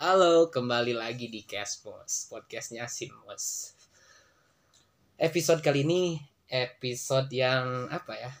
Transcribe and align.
Halo, 0.00 0.48
kembali 0.48 0.96
lagi 0.96 1.28
di 1.28 1.44
Cashbos, 1.44 2.32
podcastnya 2.32 2.88
Simos. 2.88 3.76
Episode 5.20 5.60
kali 5.60 5.84
ini 5.84 6.16
episode 6.48 7.28
yang 7.28 7.92
apa 7.92 8.16
ya? 8.16 8.32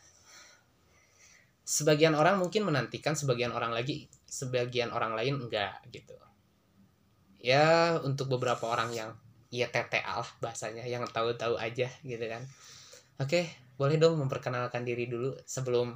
Sebagian 1.68 2.16
orang 2.16 2.40
mungkin 2.40 2.64
menantikan, 2.64 3.12
sebagian 3.12 3.52
orang 3.52 3.76
lagi, 3.76 4.08
sebagian 4.24 4.88
orang 4.88 5.12
lain 5.12 5.36
enggak 5.36 5.84
gitu. 5.92 6.16
Ya, 7.44 8.00
untuk 8.00 8.32
beberapa 8.32 8.72
orang 8.72 8.88
yang 8.96 9.12
ya 9.52 9.68
TTA 9.68 10.24
lah 10.24 10.30
bahasanya, 10.40 10.88
yang 10.88 11.04
tahu-tahu 11.04 11.60
aja 11.60 11.92
gitu 12.08 12.24
kan. 12.24 12.48
Oke, 13.20 13.52
boleh 13.76 14.00
dong 14.00 14.16
memperkenalkan 14.16 14.80
diri 14.80 15.04
dulu 15.12 15.36
sebelum 15.44 15.92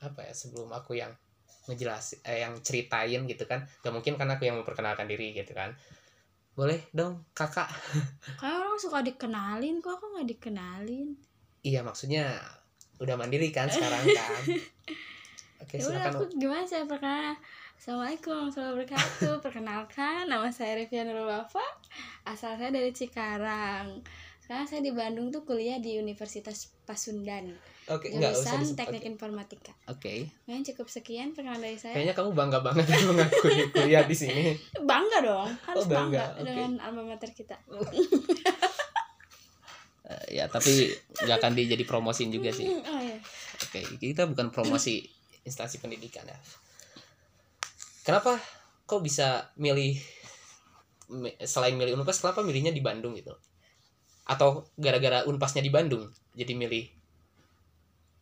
apa 0.00 0.24
ya? 0.24 0.32
Sebelum 0.32 0.72
aku 0.72 0.96
yang 0.96 1.12
ngejelasin 1.68 2.24
eh, 2.24 2.42
yang 2.42 2.56
ceritain 2.64 3.28
gitu 3.28 3.44
kan 3.44 3.68
gak 3.84 3.92
mungkin 3.92 4.16
kan 4.16 4.26
aku 4.32 4.48
yang 4.48 4.56
memperkenalkan 4.56 5.04
diri 5.04 5.36
gitu 5.36 5.52
kan 5.52 5.76
boleh 6.58 6.90
dong 6.90 7.28
kakak 7.36 7.70
Kayak 8.40 8.56
orang 8.66 8.80
suka 8.82 8.98
dikenalin 9.06 9.78
kok 9.78 9.94
aku 9.94 10.10
nggak 10.10 10.28
dikenalin. 10.34 11.14
iya 11.62 11.86
maksudnya 11.86 12.34
udah 12.98 13.14
mandiri 13.14 13.54
kan 13.54 13.70
sekarang 13.70 14.02
kan 14.18 14.42
oke 15.62 15.74
Ya 15.76 15.82
silakan 15.84 16.12
aku 16.18 16.24
gimana 16.34 16.64
saya 16.66 16.82
perkenalkan. 16.88 17.38
Assalamualaikum 17.78 18.34
warahmatullahi 18.34 18.74
wabarakatuh. 18.74 19.34
Perkenalkan 19.38 20.26
nama 20.26 20.50
saya 20.50 20.82
Revia 20.82 21.06
Nurul 21.06 21.30
Wafa. 21.30 21.62
Asal 22.26 22.58
saya 22.58 22.74
dari 22.74 22.90
Cikarang. 22.90 24.02
Sekarang 24.48 24.64
saya 24.64 24.80
di 24.80 24.88
Bandung 24.90 25.28
tuh 25.28 25.44
kuliah 25.44 25.76
di 25.76 25.94
Universitas 25.94 26.72
Pasundan. 26.82 27.52
oke 27.84 28.08
nggak 28.08 28.32
usah 28.34 28.56
Teknik 28.70 29.00
oke. 29.00 29.08
Informatika. 29.10 29.72
oke 29.86 30.24
Nah, 30.44 30.56
cukup 30.62 30.88
sekian 30.88 31.32
perkenalan 31.32 31.60
dari 31.62 31.76
saya. 31.76 31.92
kayaknya 31.92 32.12
kamu 32.12 32.32
bangga 32.32 32.60
banget 32.60 32.84
mengakui 33.06 33.68
kuliah 33.68 34.02
di 34.02 34.12
sini 34.12 34.56
Bangga 34.78 35.20
dong, 35.20 35.48
harus 35.62 35.84
Oh, 35.84 35.86
bangga, 35.86 36.16
bangga, 36.18 36.24
oke. 36.34 36.44
dengan 36.46 36.70
alma 36.80 37.02
mater 37.06 37.28
kita. 37.30 37.60
Eh, 40.08 40.40
ya 40.40 40.48
tapi 40.48 40.88
nggak 41.18 41.36
akan 41.36 41.52
dijadi 41.52 41.84
promosiin 41.84 42.32
juga 42.32 42.48
sih 42.48 42.64
Oh 42.64 42.96
iya. 42.96 43.20
Oke, 43.60 43.84
kita 44.00 44.24
bukan 44.24 44.48
promosi 44.48 45.04
instansi 45.44 45.76
pendidikan 45.76 46.24
ya. 46.24 46.38
Kenapa 48.00 48.40
kok 48.82 49.04
bisa 49.04 49.52
milih 49.54 50.00
mi- 51.12 51.36
selain 51.38 51.76
milih 51.76 51.92
Unpas 51.94 52.24
kenapa 52.24 52.40
milihnya 52.40 52.72
di 52.72 52.80
Bandung 52.80 53.12
gitu? 53.12 53.36
Atau 54.28 54.68
gara-gara 54.76 55.24
Unpasnya 55.24 55.64
di 55.64 55.72
Bandung 55.72 56.04
jadi 56.36 56.52
milih 56.52 56.98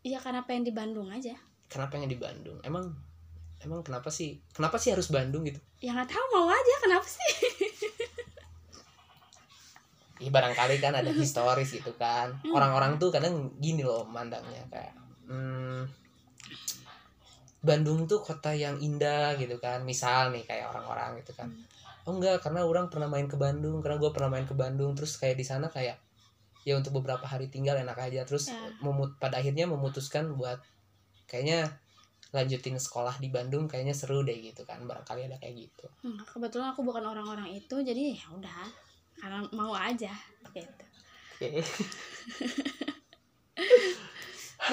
Iya 0.06 0.22
karena 0.22 0.46
pengen 0.46 0.62
di 0.62 0.70
Bandung 0.70 1.10
aja. 1.10 1.34
kenapa 1.66 1.98
yang 1.98 2.06
di 2.06 2.14
Bandung? 2.14 2.62
Emang 2.62 2.94
emang 3.58 3.82
kenapa 3.82 4.06
sih? 4.06 4.38
Kenapa 4.54 4.78
sih 4.78 4.94
harus 4.94 5.10
Bandung 5.10 5.42
gitu? 5.42 5.58
Ya 5.82 5.90
nggak 5.98 6.14
tahu 6.14 6.24
mau 6.30 6.46
aja 6.46 6.74
kenapa 6.78 7.02
sih? 7.10 7.30
Ih, 10.22 10.30
barangkali 10.34 10.78
kan 10.78 10.94
ada 10.94 11.10
historis 11.10 11.74
gitu 11.74 11.90
kan. 11.98 12.30
Hmm. 12.46 12.54
Orang-orang 12.54 13.02
tuh 13.02 13.10
kadang 13.10 13.50
gini 13.58 13.82
loh 13.82 14.06
mandangnya 14.06 14.62
kayak 14.70 14.94
hmm, 15.26 15.90
Bandung 17.66 18.06
tuh 18.06 18.22
kota 18.22 18.54
yang 18.54 18.78
indah 18.78 19.34
gitu 19.42 19.58
kan. 19.58 19.82
Misal 19.82 20.30
nih 20.30 20.46
kayak 20.46 20.70
orang-orang 20.70 21.18
gitu 21.18 21.34
kan. 21.34 21.50
Oh 22.06 22.14
enggak, 22.14 22.38
karena 22.38 22.62
orang 22.62 22.86
pernah 22.86 23.10
main 23.10 23.26
ke 23.26 23.34
Bandung, 23.34 23.82
karena 23.82 23.98
gue 23.98 24.10
pernah 24.14 24.30
main 24.30 24.46
ke 24.46 24.54
Bandung 24.54 24.94
terus 24.94 25.18
kayak 25.18 25.36
di 25.36 25.42
sana 25.42 25.66
kayak 25.66 25.98
ya 26.66 26.74
untuk 26.74 26.98
beberapa 26.98 27.22
hari 27.26 27.46
tinggal 27.46 27.78
enak 27.78 27.94
aja 27.94 28.26
terus 28.26 28.50
Ya. 28.50 28.58
memut 28.82 29.14
pada 29.22 29.38
akhirnya 29.38 29.70
memutuskan 29.70 30.34
buat 30.34 30.58
kayaknya 31.30 31.78
lanjutin 32.34 32.74
sekolah 32.74 33.22
di 33.22 33.30
Bandung 33.30 33.70
kayaknya 33.70 33.94
seru 33.94 34.26
deh 34.26 34.34
gitu 34.34 34.66
kan 34.66 34.82
barangkali 34.82 35.30
ada 35.30 35.38
kayak 35.38 35.54
gitu 35.62 35.86
Hmm, 36.02 36.18
kebetulan 36.26 36.74
aku 36.74 36.82
bukan 36.82 37.06
orang-orang 37.06 37.54
itu 37.54 37.78
jadi 37.86 38.18
ya 38.18 38.26
udah 38.34 38.66
karena 39.14 39.46
mau 39.54 39.78
aja 39.78 40.10
gitu. 40.50 40.84
Oke. 41.38 41.62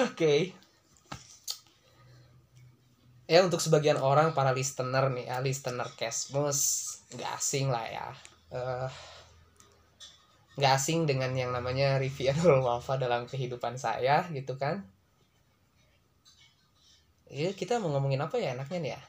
Oke. 0.02 0.34
Ya 3.24 3.40
untuk 3.46 3.62
sebagian 3.62 3.96
orang 3.96 4.34
para 4.36 4.52
listener 4.52 5.08
nih 5.14 5.30
ya, 5.32 5.38
listener 5.40 5.88
Cashmus 5.96 6.60
nggak 7.16 7.32
asing 7.38 7.70
lah 7.70 7.86
ya. 7.86 8.08
Nggak 10.54 10.72
asing 10.78 11.06
dengan 11.08 11.30
yang 11.34 11.50
namanya 11.50 11.98
Rivianul 11.98 12.62
Wafa 12.66 12.98
dalam 12.98 13.26
kehidupan 13.26 13.74
saya 13.78 14.26
gitu 14.30 14.54
kan. 14.54 14.86
Ya 17.30 17.50
kita 17.50 17.82
mau 17.82 17.90
ngomongin 17.94 18.22
apa 18.22 18.38
ya 18.38 18.54
enaknya 18.54 18.78
nih 18.78 18.92
ya. 18.94 19.00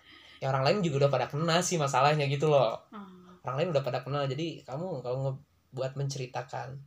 Ya 0.41 0.45
orang 0.51 0.63
lain 0.65 0.77
juga 0.81 1.05
udah 1.05 1.11
pada 1.13 1.27
kenal 1.29 1.59
sih 1.61 1.77
masalahnya 1.79 2.25
gitu 2.27 2.51
loh 2.51 2.75
Oh, 2.91 3.07
orang 3.45 3.55
lain 3.61 3.69
udah 3.77 3.83
pada 3.85 4.01
kenal 4.01 4.25
jadi 4.25 4.65
kamu 4.65 5.05
kalau 5.05 5.17
ngebuat 5.21 5.93
menceritakan 6.01 6.81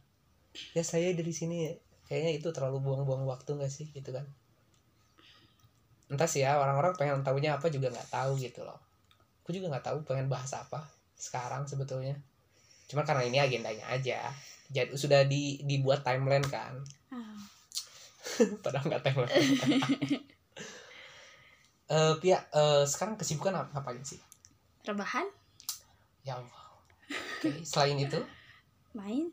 ya 0.74 0.82
saya 0.82 1.14
dari 1.14 1.30
sini 1.30 1.70
kayaknya 2.10 2.42
itu 2.42 2.50
terlalu 2.50 2.82
buang-buang 2.82 3.22
waktu 3.30 3.54
nggak 3.54 3.70
sih 3.70 3.86
gitu 3.94 4.10
kan 4.10 4.26
entah 6.10 6.26
sih 6.26 6.42
ya 6.42 6.58
orang-orang 6.58 6.98
pengen 6.98 7.22
tahunya 7.22 7.62
apa 7.62 7.70
juga 7.70 7.94
nggak 7.94 8.10
tahu 8.10 8.34
gitu 8.42 8.66
loh 8.66 8.80
aku 9.46 9.54
juga 9.54 9.70
nggak 9.70 9.86
tahu 9.86 9.98
pengen 10.02 10.26
bahas 10.26 10.50
apa 10.56 10.82
sekarang 11.18 11.66
sebetulnya. 11.66 12.14
Cuma 12.88 13.04
karena 13.04 13.26
ini 13.26 13.42
agendanya 13.42 13.84
aja. 13.90 14.30
Jadi 14.70 14.96
sudah 14.96 15.26
di 15.26 15.60
dibuat 15.66 16.06
timeline 16.06 16.46
kan. 16.46 16.78
Oh. 17.12 17.38
padahal 18.64 18.86
nggak 18.88 19.04
timeline. 19.04 19.36
Eh 21.88 22.14
Pia 22.20 22.36
eh, 22.36 22.84
sekarang 22.84 23.16
kesibukan 23.16 23.64
apa 23.64 23.72
ngapain 23.72 24.04
sih? 24.04 24.20
Rebahan, 24.84 25.24
ya 26.20 26.36
Allah. 26.36 26.64
Oke 27.08 27.64
selain 27.64 27.96
itu? 27.96 28.20
Main, 28.92 29.32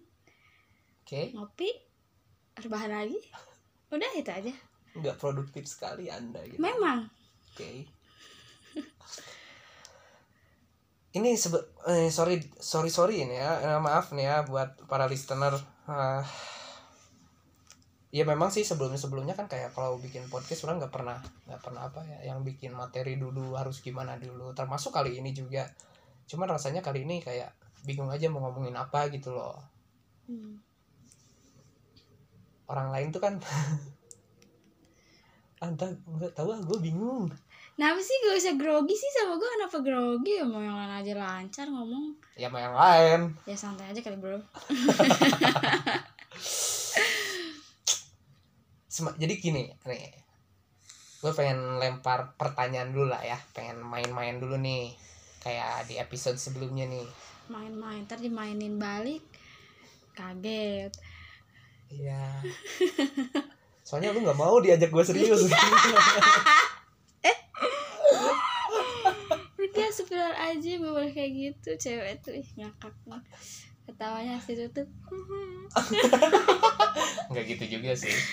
oke. 1.04 1.36
Ngopi, 1.36 1.68
rebahan 2.56 2.96
lagi. 2.96 3.20
Udah 3.92 4.08
itu 4.16 4.32
aja. 4.32 4.56
nggak 4.96 5.20
produktif 5.20 5.68
sekali 5.68 6.08
anda 6.08 6.40
gitu. 6.48 6.64
Memang. 6.64 7.12
Oke. 7.52 7.92
Ini 11.16 11.40
sebe 11.40 11.64
eh, 11.88 12.12
sorry 12.12 12.44
sorry 12.60 12.92
sorry 12.92 13.24
ini 13.24 13.40
ya 13.40 13.52
Eh, 13.64 13.80
maaf 13.80 14.12
nih 14.12 14.28
ya 14.28 14.38
buat 14.44 14.76
para 14.92 15.08
listener. 15.08 15.56
Ah, 15.88 16.20
ya 18.12 18.24
memang 18.28 18.52
sih 18.52 18.68
sebelumnya 18.68 19.00
sebelumnya 19.00 19.36
kan 19.36 19.48
kayak 19.48 19.72
kalau 19.76 20.00
bikin 20.00 20.28
podcast 20.28 20.68
orang 20.68 20.84
nggak 20.84 20.92
pernah 20.92 21.20
nggak 21.48 21.62
pernah 21.64 21.82
apa 21.88 22.04
ya 22.04 22.20
yang 22.32 22.44
bikin 22.44 22.76
materi 22.76 23.16
dulu 23.16 23.56
harus 23.56 23.80
gimana 23.80 24.20
dulu 24.20 24.52
termasuk 24.52 24.92
kali 24.92 25.16
ini 25.20 25.32
juga. 25.32 25.72
Cuman 26.28 26.52
rasanya 26.52 26.84
kali 26.84 27.08
ini 27.08 27.24
kayak 27.24 27.56
bingung 27.88 28.12
aja 28.12 28.28
mau 28.28 28.44
ngomongin 28.44 28.76
apa 28.76 29.08
gitu 29.14 29.32
loh. 29.32 29.56
Hmm. 30.28 30.60
Orang 32.68 32.92
lain 32.92 33.16
tuh 33.16 33.24
kan 33.24 33.40
Anta 35.64 35.96
nggak 35.96 36.36
tahu 36.36 36.52
ah 36.52 36.60
gue 36.60 36.80
bingung. 36.84 37.32
Kenapa 37.76 38.00
sih 38.00 38.16
gak 38.24 38.40
usah 38.40 38.56
grogi 38.56 38.96
sih? 38.96 39.12
Sama 39.12 39.36
gue 39.36 39.52
Kenapa 39.52 39.84
grogi? 39.84 40.40
Ya 40.40 40.48
Mau 40.48 40.64
yang 40.64 40.80
lain 40.80 40.96
aja 40.96 41.12
lancar 41.12 41.68
ngomong. 41.68 42.16
Ya 42.40 42.48
sama 42.48 42.64
yang 42.64 42.72
lain. 42.72 43.36
Ya 43.44 43.60
santai 43.60 43.92
aja 43.92 44.00
kali 44.00 44.16
bro. 44.16 44.40
Jadi 48.96 49.34
gini 49.44 49.68
nih. 49.68 50.08
Gue 51.20 51.36
pengen 51.36 51.76
lempar 51.76 52.40
pertanyaan 52.40 52.96
dulu 52.96 53.12
lah 53.12 53.20
ya. 53.20 53.36
Pengen 53.52 53.84
main-main 53.84 54.40
dulu 54.40 54.56
nih. 54.56 54.96
Kayak 55.44 55.92
di 55.92 56.00
episode 56.00 56.40
sebelumnya 56.40 56.88
nih. 56.88 57.04
Main-main 57.52 58.08
Ntar 58.08 58.24
dimainin 58.24 58.80
balik. 58.80 59.20
Kaget. 60.16 60.96
Iya. 61.92 62.40
Soalnya 63.84 64.16
lu 64.16 64.24
nggak 64.24 64.40
mau 64.40 64.64
diajak 64.64 64.96
gue 64.96 65.04
serius 65.04 65.44
Sekedar 69.96 70.36
aja 70.36 70.72
gue 70.76 70.92
boleh 70.92 71.12
kayak 71.16 71.32
gitu 71.32 71.70
Cewek 71.80 72.20
tuh 72.20 72.36
ih 72.36 72.48
ngakak 72.60 72.92
Ketawanya 73.88 74.36
sih 74.44 74.60
tutup 74.60 74.90
nggak 77.32 77.46
gitu 77.56 77.80
juga 77.80 77.92
sih. 77.96 78.16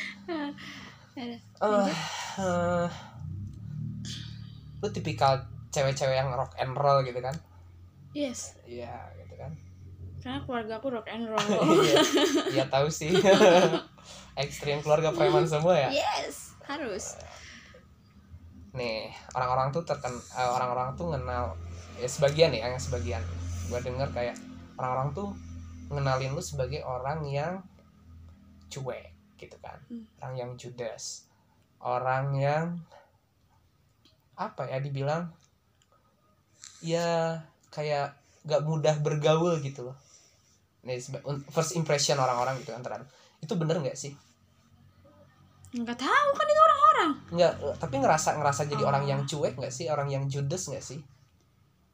Eh, 1.13 1.37
eh, 1.61 2.89
lu 4.81 4.89
tipikal 4.97 5.45
cewek-cewek 5.69 6.17
yang 6.17 6.33
rock 6.33 6.57
and 6.57 6.73
roll 6.73 7.05
gitu 7.05 7.21
kan? 7.21 7.37
Yes. 8.17 8.57
Iya 8.65 9.13
gitu 9.21 9.37
kan? 9.37 9.53
Karena 10.25 10.41
keluarga 10.41 10.81
aku 10.81 10.89
rock 10.89 11.13
and 11.13 11.29
roll. 11.29 11.45
Iya 11.85 12.01
iya 12.49 12.65
tahu 12.73 12.89
sih. 12.89 13.13
Ekstrim 14.41 14.81
keluarga 14.81 15.13
preman 15.13 15.45
semua 15.45 15.77
ya? 15.77 15.93
Yes 15.93 16.57
Harus 16.65 17.21
nih 18.73 19.13
orang-orang 19.37 19.69
tuh 19.69 19.85
terken 19.85 20.13
eh, 20.13 20.51
orang-orang 20.51 20.97
tuh 20.97 21.13
kenal 21.13 21.57
ya 22.01 22.09
sebagian 22.09 22.51
ya 22.57 22.73
yang 22.73 22.81
sebagian. 22.81 23.23
Gue 23.69 23.81
denger 23.85 24.09
kayak 24.13 24.37
orang-orang 24.81 25.13
tuh 25.13 25.29
ngenalin 25.93 26.33
lu 26.33 26.43
sebagai 26.43 26.81
orang 26.85 27.25
yang 27.29 27.61
cuek 28.73 29.13
gitu 29.37 29.57
kan. 29.61 29.77
Hmm. 29.93 30.09
orang 30.23 30.35
yang 30.39 30.51
judes. 30.57 31.29
Orang 31.83 32.39
yang 32.39 32.81
apa 34.39 34.65
ya 34.71 34.81
dibilang 34.81 35.29
ya 36.81 37.39
kayak 37.69 38.17
gak 38.49 38.63
mudah 38.65 38.97
bergaul 39.05 39.61
gitu 39.61 39.93
loh. 39.93 39.97
Nih, 40.83 40.99
first 41.55 41.79
impression 41.79 42.19
orang-orang 42.19 42.59
gitu 42.59 42.75
kan 42.75 42.83
itu 43.43 43.55
bener 43.59 43.83
nggak 43.83 43.99
sih 43.99 44.15
nggak 45.73 45.97
tahu 45.97 46.29
kan 46.33 46.47
itu 46.47 46.61
orang-orang. 46.63 47.11
Nggak 47.33 47.53
tapi 47.81 47.95
ngerasa 47.97 48.29
ngerasa 48.37 48.63
jadi 48.69 48.85
Oh. 48.85 48.89
orang 48.93 49.05
yang 49.05 49.21
cuek 49.25 49.57
nggak 49.57 49.73
sih? 49.73 49.89
Orang 49.89 50.09
yang 50.09 50.29
judes 50.29 50.69
nggak 50.69 50.85
sih? 50.85 51.01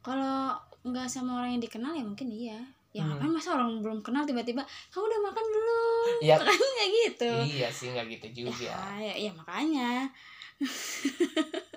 Kalau 0.03 0.55
nggak 0.83 1.07
sama 1.07 1.39
orang 1.39 1.55
yang 1.55 1.63
dikenal 1.63 1.95
ya 1.95 2.03
mungkin 2.03 2.27
iya. 2.27 2.59
Ya 2.89 3.05
Hmm. 3.05 3.21
kan 3.21 3.29
masa 3.29 3.53
orang 3.53 3.79
belum 3.79 4.01
kenal 4.01 4.25
tiba-tiba 4.25 4.65
kamu 4.89 5.05
udah 5.05 5.19
makan 5.23 5.45
belum? 5.45 6.13
Ya 6.29 6.35
kan 6.35 6.49
kayak 6.51 6.91
gitu. 6.91 7.31
Iya 7.55 7.69
sih 7.69 7.87
nggak 7.93 8.05
gitu 8.19 8.27
juga. 8.43 8.73
Ya, 8.99 9.13
ya, 9.13 9.13
ya 9.15 9.31
makanya. 9.31 10.09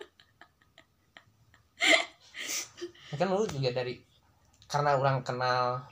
Kan 3.12 3.28
lu 3.28 3.44
juga 3.46 3.70
dari 3.70 4.00
karena 4.66 4.96
orang 4.96 5.20
kenal 5.20 5.84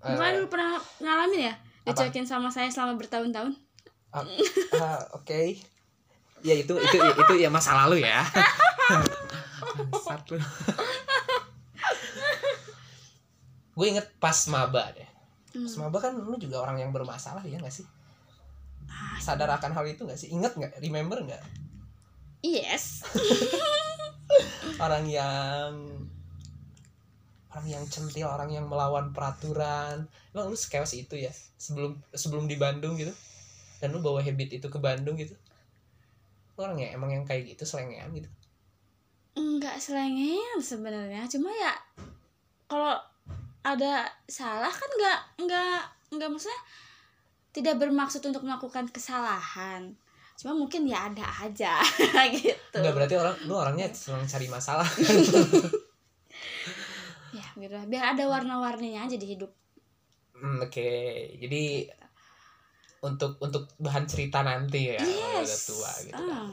bukan 0.00 0.32
lu 0.36 0.48
pernah 0.48 0.74
ngalamin 0.98 1.48
ya? 1.48 1.54
Dicuekin 1.84 2.24
sama 2.24 2.48
saya 2.48 2.72
selama 2.72 2.96
bertahun-tahun 2.96 3.52
ah, 4.14 4.24
ah, 4.78 5.00
oke. 5.18 5.58
Ya 6.46 6.54
itu 6.54 6.74
itu 6.76 6.96
itu 6.96 7.34
ya 7.40 7.50
masa 7.50 7.74
lalu 7.74 8.06
ya. 8.06 8.22
Lu. 10.30 10.38
gue 13.74 13.86
inget 13.90 14.06
pas 14.22 14.38
maba 14.46 14.94
deh. 14.94 15.08
Hmm. 15.54 15.66
pas 15.66 15.74
maba 15.82 15.98
kan 15.98 16.14
lu 16.14 16.38
juga 16.38 16.62
orang 16.62 16.78
yang 16.78 16.90
bermasalah 16.94 17.42
ya 17.42 17.58
nggak 17.58 17.74
sih? 17.74 17.86
Ah, 18.86 19.18
sadar 19.18 19.50
akan 19.50 19.74
hal 19.74 19.84
itu 19.90 20.06
nggak 20.06 20.20
sih? 20.20 20.30
Inget 20.30 20.54
nggak? 20.54 20.78
Remember 20.78 21.18
nggak? 21.18 21.42
Yes. 22.44 23.02
Orang 24.84 25.08
yang 25.08 25.72
orang 27.54 27.66
yang 27.70 27.84
centil 27.86 28.26
orang 28.26 28.50
yang 28.50 28.66
melawan 28.66 29.14
peraturan. 29.14 30.10
Emang 30.34 30.50
lu 30.50 30.58
sekeos 30.58 30.90
itu 30.98 31.14
ya? 31.14 31.30
Sebelum 31.54 32.02
sebelum 32.10 32.50
di 32.50 32.58
Bandung 32.58 32.98
gitu 32.98 33.14
dan 33.84 33.92
lu 33.92 34.00
bawa 34.00 34.24
habit 34.24 34.56
itu 34.56 34.64
ke 34.64 34.80
Bandung 34.80 35.12
gitu. 35.20 35.36
Lu 36.56 36.64
orang 36.64 36.80
yang 36.80 36.96
emang 36.96 37.12
yang 37.12 37.24
kayak 37.28 37.52
gitu 37.52 37.68
selengean 37.68 38.08
gitu. 38.16 38.32
Nggak 39.36 39.76
selengean 39.76 40.56
sebenarnya 40.64 41.28
cuma 41.28 41.52
ya 41.52 41.76
kalau 42.64 42.96
ada 43.60 44.08
salah 44.24 44.72
kan 44.72 44.88
nggak 44.88 45.20
nggak 45.44 45.80
nggak 46.16 46.28
maksudnya 46.32 46.60
tidak 47.52 47.76
bermaksud 47.76 48.24
untuk 48.24 48.40
melakukan 48.40 48.88
kesalahan. 48.88 49.92
Cuma 50.40 50.56
mungkin 50.56 50.88
ya 50.88 51.12
ada 51.12 51.28
aja 51.44 51.84
gitu. 52.40 52.80
Nggak 52.80 52.94
berarti 52.96 53.14
orang 53.20 53.36
lu 53.44 53.52
orangnya 53.52 53.92
senang 53.92 54.24
cari 54.24 54.48
masalah. 54.48 54.88
Ya 57.34 57.42
gitu 57.58 57.74
biar 57.90 58.14
ada 58.14 58.30
warna-warninya 58.30 59.10
aja 59.10 59.18
di 59.18 59.26
hidup. 59.26 59.50
Hmm, 60.38 60.62
oke. 60.62 60.86
Jadi 61.42 61.90
untuk 63.04 63.36
untuk 63.38 63.68
bahan 63.76 64.08
cerita 64.08 64.40
nanti 64.40 64.90
ya 64.90 64.98
kalau 64.98 65.12
udah 65.36 65.44
yes 65.44 65.68
tua 65.68 65.92
gitu 66.02 66.16
kan 66.16 66.48
Ah. 66.48 66.50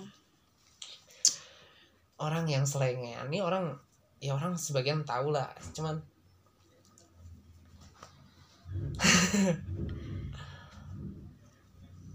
orang 2.22 2.46
yang 2.46 2.68
selengean 2.68 3.26
ini 3.28 3.40
orang 3.40 3.72
ya 4.20 4.36
orang 4.36 4.54
sebagian 4.54 5.02
tahu 5.02 5.32
lah 5.32 5.48
cuman 5.72 5.96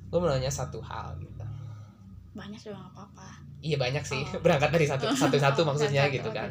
gue 0.06 0.18
mau 0.18 0.30
nanya 0.30 0.48
satu 0.48 0.78
hal 0.80 1.18
gitu 1.18 1.44
banyak 2.32 2.60
juga 2.60 2.76
nggak 2.76 2.92
apa-apa 2.94 3.28
iya 3.60 3.76
banyak 3.76 4.04
sih 4.04 4.22
Oh. 4.22 4.40
berangkat 4.44 4.70
dari 4.70 4.86
satu 4.86 5.08
satu 5.12 5.36
satu 5.36 5.60
Oh, 5.64 5.72
maksudnya 5.72 6.06
satu, 6.06 6.14
gitu 6.14 6.28
oke. 6.30 6.36
kan 6.36 6.50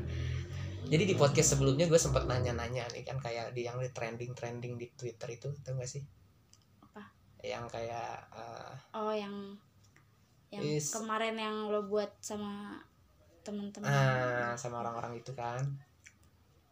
jadi 0.85 1.03
di 1.03 1.15
podcast 1.17 1.57
sebelumnya 1.57 1.89
gue 1.89 1.97
sempat 1.97 2.25
nanya-nanya 2.25 2.85
nih 2.93 3.01
kan 3.01 3.17
kayak 3.17 3.53
di 3.57 3.65
yang 3.65 3.77
di 3.79 3.89
trending 3.89 4.38
trending 4.38 4.77
di 4.77 4.85
twitter 4.93 5.29
itu 5.31 5.49
tau 5.65 5.73
gak 5.73 5.89
sih? 5.89 6.03
Yang 7.45 7.65
kayak 7.69 8.25
eh, 8.33 8.74
oh 8.97 9.13
yang 9.13 9.53
yang 10.50 10.63
Is- 10.63 10.94
kemarin 10.94 11.36
yang 11.38 11.69
lo 11.69 11.86
buat 11.86 12.09
sama 12.24 12.80
teman-teman 13.45 13.86
ah 13.86 14.53
sama 14.57 14.81
orang-orang 14.81 15.21
itu 15.21 15.31
kan. 15.38 15.62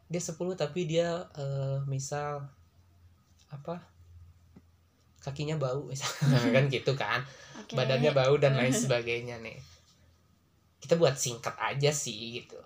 Dia 0.10 0.22
10 0.22 0.38
tapi 0.58 0.86
dia 0.90 1.26
eh, 1.38 1.78
misal 1.86 2.42
apa 3.54 3.78
kakinya 5.22 5.56
bau 5.62 5.86
misal. 5.86 6.10
Kan 6.56 6.68
gitu 6.68 6.98
kan. 6.98 7.24
Oke. 7.54 7.78
badannya 7.78 8.12
bau 8.12 8.36
dan 8.42 8.58
lain 8.58 8.74
sebagainya 8.74 9.40
nih. 9.40 9.56
Kita 10.84 11.00
buat 11.00 11.16
singkat 11.16 11.56
aja 11.56 11.94
sih 11.94 12.44
gitu. 12.44 12.60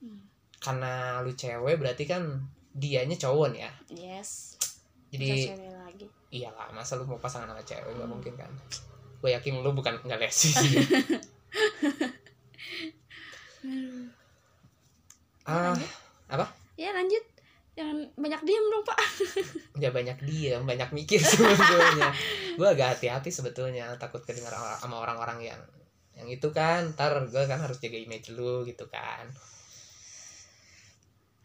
Hmm. 0.00 0.16
karena 0.64 1.20
lu 1.20 1.28
cewek 1.36 1.76
berarti 1.76 2.08
kan 2.08 2.24
dianya 2.72 3.16
cowok 3.20 3.52
ya? 3.52 3.68
Yes. 3.92 4.56
Jadi 5.12 5.52
lagi 5.76 6.08
iyalah 6.30 6.70
masa 6.70 6.94
lu 6.94 7.04
mau 7.04 7.18
pasangan 7.18 7.46
sama 7.46 7.62
cewek 7.62 7.90
nggak 7.90 8.06
Hmm. 8.06 8.14
mungkin 8.14 8.34
kan? 8.34 8.50
Gue 9.20 9.34
yakin 9.34 9.60
lu 9.60 9.70
bukan 9.70 9.98
nggak 10.00 10.20
lesi 10.20 10.50
sih. 10.50 10.72
Ah 15.42 15.74
Lanjut. 15.74 15.90
ya 16.76 16.90
lanjut. 16.94 17.24
Jangan 17.74 17.96
banyak 18.14 18.40
diem 18.44 18.66
dong 18.66 18.84
pak. 18.84 18.98
Ya 19.82 19.88
banyak 19.88 20.20
diam 20.20 20.68
banyak 20.68 20.92
mikir 20.92 21.16
sebetulnya. 21.18 22.12
Gue 22.54 22.68
agak 22.68 22.96
hati-hati 22.96 23.32
sebetulnya 23.32 23.96
takut 23.96 24.20
kedengar 24.20 24.52
sama 24.76 25.00
orang-orang 25.00 25.40
yang 25.42 25.60
yang 26.14 26.28
itu 26.28 26.52
kan. 26.52 26.92
Ntar 26.92 27.24
gue 27.26 27.42
kan 27.48 27.56
harus 27.58 27.80
jaga 27.80 27.96
image 27.96 28.30
lu 28.30 28.62
gitu 28.64 28.84
kan. 28.88 29.24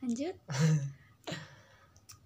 Lanjut 0.03 0.35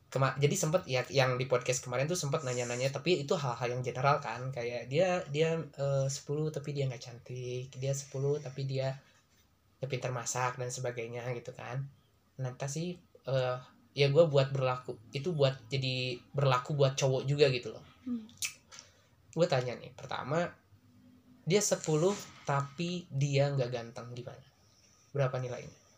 Kema 0.09 0.33
jadi 0.41 0.55
sempet 0.57 0.89
ya 0.89 1.05
yang 1.13 1.37
di 1.37 1.45
podcast 1.45 1.85
kemarin 1.85 2.09
tuh 2.09 2.17
sempet 2.17 2.41
nanya-nanya 2.41 2.89
tapi 2.89 3.21
itu 3.21 3.37
hal-hal 3.37 3.77
yang 3.77 3.85
general 3.85 4.17
kan 4.17 4.49
kayak 4.49 4.89
dia 4.89 5.21
dia 5.29 5.61
eh, 5.61 6.07
10 6.09 6.49
tapi 6.49 6.73
dia 6.73 6.89
nggak 6.89 6.97
cantik 7.01 7.69
dia 7.77 7.93
10 7.93 8.41
tapi 8.41 8.65
dia 8.65 8.97
ya 9.79 9.85
pintar 9.85 10.09
masak 10.09 10.57
dan 10.57 10.73
sebagainya 10.73 11.29
gitu 11.37 11.53
kan. 11.53 11.85
Nanti 12.41 12.65
sih 12.65 12.89
eh, 13.29 13.57
ya 13.93 14.07
gue 14.09 14.25
buat 14.25 14.49
berlaku 14.49 14.97
itu 15.13 15.29
buat 15.29 15.53
jadi 15.69 16.17
berlaku 16.33 16.73
buat 16.73 16.97
cowok 16.97 17.29
juga 17.29 17.49
gitu 17.53 17.73
loh. 17.73 17.85
Hmm. 18.09 18.25
gue 19.29 19.45
tanya 19.45 19.77
nih 19.77 19.93
pertama 19.93 20.49
dia 21.45 21.61
10 21.61 21.85
tapi 22.49 23.05
dia 23.13 23.53
nggak 23.53 23.69
ganteng 23.69 24.09
gimana? 24.17 24.41
Berapa 25.13 25.37
nilainya 25.37 25.88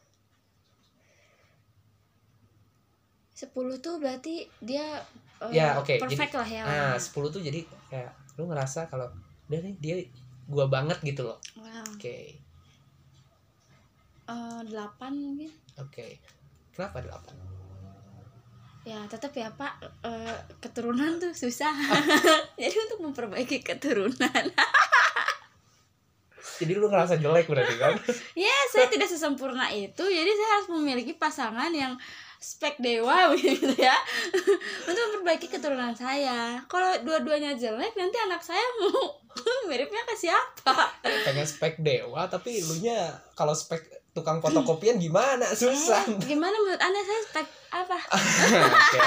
10 3.41 3.49
tuh 3.79 3.97
berarti 3.97 4.35
dia 4.59 5.01
eh, 5.39 5.49
Ya, 5.51 5.75
oke. 5.75 5.97
perfect 5.97 6.33
lah 6.33 6.45
ya 6.45 6.61
Nah. 6.61 6.93
10 6.95 7.09
tuh 7.27 7.41
jadi 7.41 7.59
kayak 7.87 8.11
lu 8.35 8.45
ngerasa 8.45 8.85
kalau 8.85 9.09
udah 9.47 9.59
nih 9.59 9.75
dia 9.77 9.95
gua 10.45 10.67
banget 10.67 11.01
gitu 11.01 11.23
loh. 11.23 11.37
wow. 11.55 11.83
Oke. 11.91 12.37
Eh, 14.23 14.59
delapan 14.63 15.11
mungkin 15.13 15.51
Oke. 15.75 16.21
Kenapa 16.71 17.01
8? 17.01 17.51
ya 18.81 18.97
tetap 19.05 19.29
ya 19.31 19.45
pak 19.51 19.77
eh, 20.01 20.37
keturunan 20.57 21.21
tuh 21.21 21.29
susah 21.31 21.69
jadi 22.61 22.73
untuk 22.81 23.05
memperbaiki 23.05 23.61
keturunan 23.61 24.17
Jadi 26.57 26.73
lu 26.73 26.89
ngerasa 26.89 27.17
jelek 27.17 27.45
berarti 27.45 27.73
kan? 27.75 27.93
ya 28.37 28.53
saya 28.69 28.85
tidak 28.85 29.05
sesempurna 29.05 29.69
itu 29.69 30.01
jadi 30.01 30.29
saya 30.29 30.49
harus 30.55 30.67
memiliki 30.71 31.13
pasangan 31.13 31.69
yang 31.69 31.93
spek 32.41 32.81
dewa 32.81 33.29
gitu 33.37 33.69
ya 33.77 33.93
untuk 34.81 34.97
memperbaiki 35.13 35.45
keturunan 35.45 35.93
saya 35.93 36.57
kalau 36.65 36.89
dua-duanya 36.99 37.53
jelek 37.53 37.93
nanti 37.93 38.17
anak 38.19 38.41
saya 38.41 38.65
mau 38.81 39.21
miripnya 39.69 40.01
ke 40.03 40.17
siapa 40.17 40.73
Pengen 41.05 41.45
spek 41.45 41.77
dewa 41.77 42.25
tapi 42.25 42.59
lu 42.59 42.81
nya 42.81 43.13
kalau 43.31 43.53
spek 43.53 43.85
tukang 44.11 44.43
fotokopian 44.43 44.99
gimana? 44.99 45.47
Susah. 45.47 46.03
Eh, 46.03 46.19
gimana 46.27 46.51
menurut 46.51 46.83
anda 46.83 46.99
saya 46.99 47.21
spek 47.23 47.47
apa 47.71 47.95
Oke. 48.75 48.99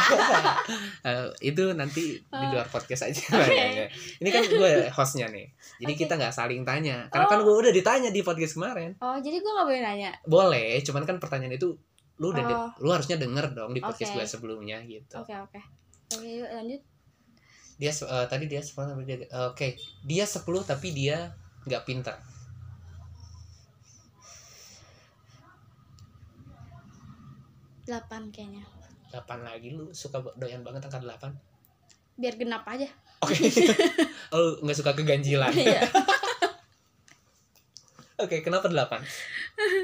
Eh, 1.04 1.26
itu 1.44 1.64
nanti 1.76 2.16
di 2.16 2.46
luar 2.48 2.64
podcast 2.64 3.04
aja. 3.04 3.20
Oke. 3.36 3.92
Ini 4.16 4.28
kan 4.32 4.42
gue 4.48 4.88
hostnya 4.88 5.28
nih. 5.28 5.44
Jadi 5.76 5.92
Oke. 5.92 6.00
kita 6.00 6.16
nggak 6.16 6.32
saling 6.32 6.64
tanya. 6.64 7.04
Karena 7.12 7.28
kan 7.28 7.36
Oh. 7.36 7.44
gue 7.44 7.68
udah 7.68 7.72
ditanya 7.76 8.08
di 8.08 8.24
podcast 8.24 8.56
kemarin. 8.56 8.96
oh 8.96 9.20
jadi 9.20 9.36
gue 9.36 9.52
nggak 9.52 9.68
boleh 9.68 9.82
nanya 9.82 10.10
Boleh, 10.24 10.80
cuman 10.80 11.04
kan 11.04 11.20
pertanyaan 11.20 11.52
itu 11.52 11.76
lu 12.22 12.30
udah 12.30 12.44
Oh. 12.46 12.70
lu 12.78 12.88
harusnya 12.94 13.18
denger 13.18 13.50
dong 13.52 13.74
di 13.74 13.82
podcast 13.82 14.14
Oke. 14.14 14.22
gue 14.22 14.26
sebelumnya 14.26 14.78
gitu. 14.86 15.18
oke 15.18 15.34
oke 15.50 15.60
oke 16.14 16.26
yuk 16.26 16.50
lanjut 16.50 16.82
Dia 17.74 17.90
eh, 17.90 18.26
tadi 18.30 18.46
dia 18.46 18.62
10 18.62 18.70
tapi 18.70 19.02
dia 19.02 19.16
eh, 19.18 19.46
oke, 19.50 19.68
dia 20.06 20.24
10 20.24 20.46
tapi 20.62 20.88
dia 20.94 21.34
nggak 21.66 21.84
pintar. 21.88 22.16
delapan 27.84 28.32
kayaknya 28.32 28.64
8 29.12 29.44
lagi 29.44 29.76
lu 29.76 29.92
suka 29.92 30.16
doyan 30.40 30.64
banget 30.64 30.88
angka 30.88 31.04
8. 31.04 31.36
biar 32.16 32.32
genap 32.38 32.64
aja 32.64 32.88
Oke. 33.24 33.48
oh, 34.36 34.60
lu 34.60 34.68
nggak 34.68 34.76
suka 34.76 34.92
keganjilan. 34.92 35.48
Iya. 35.48 35.80
Oke, 38.24 38.44
kenapa 38.44 38.68
8? 38.68 39.00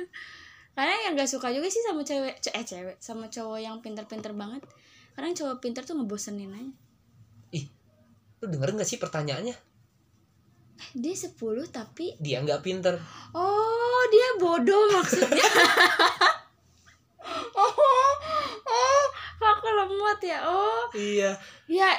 karena 0.72 0.94
ya 0.96 0.98
sebenarnya 1.00 1.10
agak 1.12 1.28
suka 1.28 1.48
juga 1.50 1.68
sih 1.68 1.82
sama 1.82 2.00
cewek 2.00 2.34
ce- 2.38 2.54
eh 2.54 2.62
cewek 2.62 2.96
sama 2.98 3.26
cowok 3.26 3.58
yang 3.58 3.76
pinter-pinter 3.78 4.32
banget. 4.32 4.62
Kadang 5.12 5.34
cowok 5.34 5.56
pinter 5.58 5.82
tuh 5.82 5.94
ngebosenin 5.94 6.50
aja. 6.50 6.72
Lu 8.40 8.48
denger 8.48 8.72
nggak 8.72 8.88
sih 8.88 8.96
pertanyaannya? 8.96 9.52
Eh, 10.80 10.90
dia 10.94 11.12
10 11.12 11.36
tapi 11.68 12.16
dia 12.16 12.40
nggak 12.40 12.64
pinter. 12.64 12.96
Oh 13.30 14.02
dia 14.08 14.28
bodoh 14.38 14.84
maksudnya. 14.92 15.44
Oh 17.52 17.70
oh 18.64 19.04
aku 19.38 19.68
lemot 19.68 20.18
ya 20.20 20.40
oh. 20.42 20.88
Iya. 20.90 21.36
Ya 21.68 21.92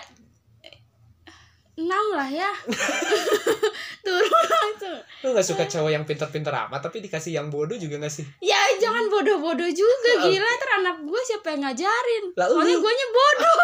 enam 1.77 2.05
lah 2.11 2.27
ya 2.27 2.51
turun 4.01 4.45
langsung. 4.49 4.99
Lu 5.21 5.27
nggak 5.33 5.47
suka 5.47 5.63
cowok 5.69 5.91
yang 5.93 6.03
pinter-pinter 6.05 6.53
amat 6.67 6.81
tapi 6.81 7.01
dikasih 7.01 7.37
yang 7.37 7.47
bodoh 7.53 7.77
juga 7.77 8.01
nggak 8.01 8.13
sih? 8.13 8.25
Ya 8.41 8.57
jangan 8.81 9.07
bodoh-bodoh 9.07 9.69
juga 9.69 10.11
Oke. 10.21 10.35
gila. 10.35 10.49
Ntar 10.49 10.71
anak 10.81 10.97
gue 11.05 11.21
siapa 11.25 11.47
yang 11.53 11.61
ngajarin? 11.65 12.23
Lah, 12.35 12.47
soalnya 12.49 12.77
gue 12.77 12.93
bodoh. 13.13 13.57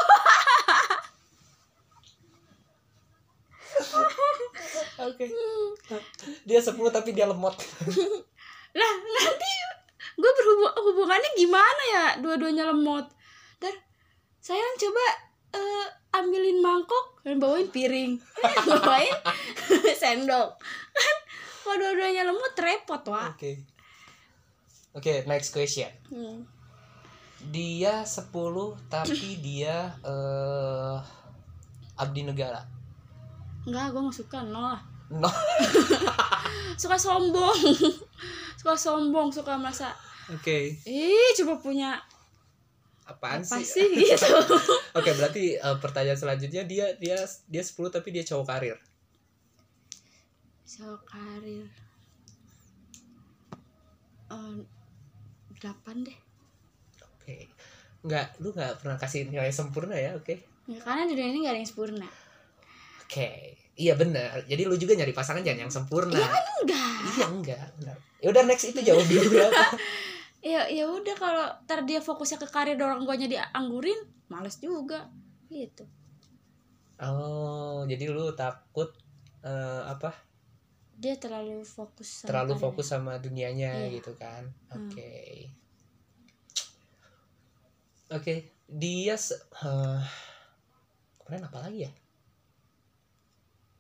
Oke. 4.98 5.26
Dia 6.48 6.60
10 6.60 6.74
tapi 6.90 7.14
dia 7.14 7.30
lemot. 7.30 7.54
Lah 8.80 8.94
nanti 9.02 9.52
gue 10.18 10.32
berhubung 10.34 10.74
hubungannya 10.74 11.32
gimana 11.38 11.84
ya? 11.94 12.06
Dua-duanya 12.22 12.74
lemot. 12.74 13.06
Dan 13.62 13.74
sayang 14.42 14.76
coba 14.78 15.27
eh, 15.54 15.88
ambilin 16.16 16.60
mangkok 16.60 17.22
dan 17.22 17.38
bawain 17.38 17.70
piring. 17.70 18.18
Bawain 18.68 19.14
sendok. 20.02 20.58
Kan 20.96 21.18
kalau 21.68 21.76
dua-duanya 21.84 22.24
lemot 22.24 22.56
repot 22.56 23.04
wah 23.12 23.32
oke. 23.36 23.52
Oke 24.96 25.28
next 25.28 25.52
question. 25.54 25.92
Hmm. 26.10 26.48
dia 27.38 28.02
10 28.02 28.34
tapi 28.90 29.38
dia 29.46 29.94
eh 30.02 30.98
abdi 31.98 32.22
negara. 32.26 32.66
Enggak 33.68 33.92
gue 33.94 34.02
gak 34.08 34.18
suka 34.18 34.40
nol. 34.48 34.74
Lah 34.74 34.80
no 35.24 35.32
suka 36.80 36.96
sombong. 36.96 37.60
Suka 38.58 38.74
sombong 38.80 39.30
suka 39.30 39.60
merasa 39.60 39.92
oke. 40.32 40.82
Ih 40.88 41.30
coba 41.44 41.60
punya 41.60 42.00
apaan 43.08 43.42
apa 43.42 43.58
sih, 43.64 43.66
sih 43.66 43.88
gitu. 44.04 44.28
Oke 44.94 45.10
berarti 45.16 45.56
eh, 45.56 45.78
pertanyaan 45.80 46.20
selanjutnya 46.20 46.68
dia 46.68 46.94
dia 47.00 47.18
dia 47.48 47.64
10 47.64 47.74
tapi 47.90 48.12
dia 48.12 48.24
cowok 48.28 48.46
karir? 48.46 48.78
So 50.68 51.00
karir. 51.08 51.68
Delapan 55.58 56.06
deh. 56.06 56.18
Oke. 57.18 57.50
Nggak 58.06 58.38
lu 58.44 58.54
nggak 58.54 58.84
pernah 58.84 58.98
kasih 59.02 59.26
nilai 59.32 59.50
sempurna 59.50 59.98
ya 59.98 60.14
oke? 60.14 60.38
Ya, 60.68 60.78
karena 60.84 61.08
di 61.08 61.16
dunia 61.16 61.32
ini 61.32 61.40
gak 61.48 61.54
ada 61.56 61.60
yang 61.64 61.70
sempurna. 61.72 62.08
Oke. 63.08 63.56
Iya 63.78 63.94
benar. 63.96 64.44
Jadi 64.46 64.68
lu 64.68 64.76
juga 64.76 64.94
nyari 65.00 65.16
pasangan 65.16 65.42
jangan 65.42 65.66
yang 65.66 65.74
sempurna. 65.74 66.20
Iya 66.20 66.28
kan 66.28 66.46
enggak? 66.62 66.98
Iya 67.08 67.26
enggak 67.32 67.68
benar 67.80 67.98
ya 68.22 68.28
udah 68.34 68.44
next 68.50 68.66
itu 68.74 68.80
jawab 68.82 69.06
dulu 69.06 69.38
apa 69.38 69.78
ya 70.48 70.62
ya 70.72 70.88
udah 70.88 71.16
kalau 71.20 71.46
ntar 71.68 71.84
dia 71.84 72.00
fokusnya 72.00 72.40
ke 72.40 72.48
karir 72.48 72.80
orang 72.80 73.04
guanya 73.04 73.28
dianggurin 73.28 74.00
males 74.32 74.56
juga. 74.64 75.12
Gitu. 75.52 75.84
Oh 77.04 77.84
jadi 77.84 78.08
lu 78.08 78.32
takut 78.34 78.90
eh, 79.44 79.82
apa? 79.84 80.16
Dia 80.98 81.14
terlalu 81.20 81.62
fokus 81.62 82.24
sama 82.24 82.28
terlalu 82.32 82.54
karirnya. 82.56 82.64
fokus 82.66 82.88
sama 82.90 83.14
dunianya 83.22 83.72
Iya. 83.86 83.94
gitu 84.02 84.12
kan? 84.16 84.44
Hmm. 84.72 84.88
oke. 84.90 85.14
Oke 88.08 88.34
dia 88.68 89.16
eh, 89.16 90.02
kemarin 91.22 91.44
apa 91.48 91.58
lagi 91.68 91.80
ya? 91.86 91.92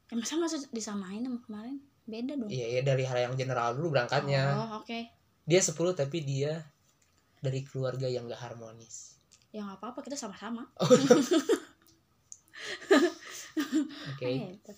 Ya 0.07 0.15
masa 0.15 0.39
masa 0.39 0.55
disamain 0.71 1.23
sama 1.23 1.39
kemarin? 1.43 1.79
Beda 2.07 2.39
dong. 2.39 2.47
Iya 2.47 2.79
ya 2.79 2.81
dari 2.83 3.03
hal 3.03 3.19
yang 3.27 3.33
general 3.35 3.75
dulu 3.75 3.91
berangkatnya. 3.97 4.55
Oh 4.55 4.79
oke 4.79 5.16
dia 5.47 5.63
10 5.63 5.71
tapi 5.95 6.19
dia 6.21 6.59
dari 7.39 7.63
keluarga 7.63 8.11
yang 8.11 8.27
gak 8.27 8.43
harmonis. 8.43 9.15
Ya 9.55 9.63
nggak 9.63 9.79
apa-apa 9.79 10.03
kita 10.03 10.19
sama-sama. 10.19 10.67
Oke. 14.13 14.27
Gitu. 14.27 14.73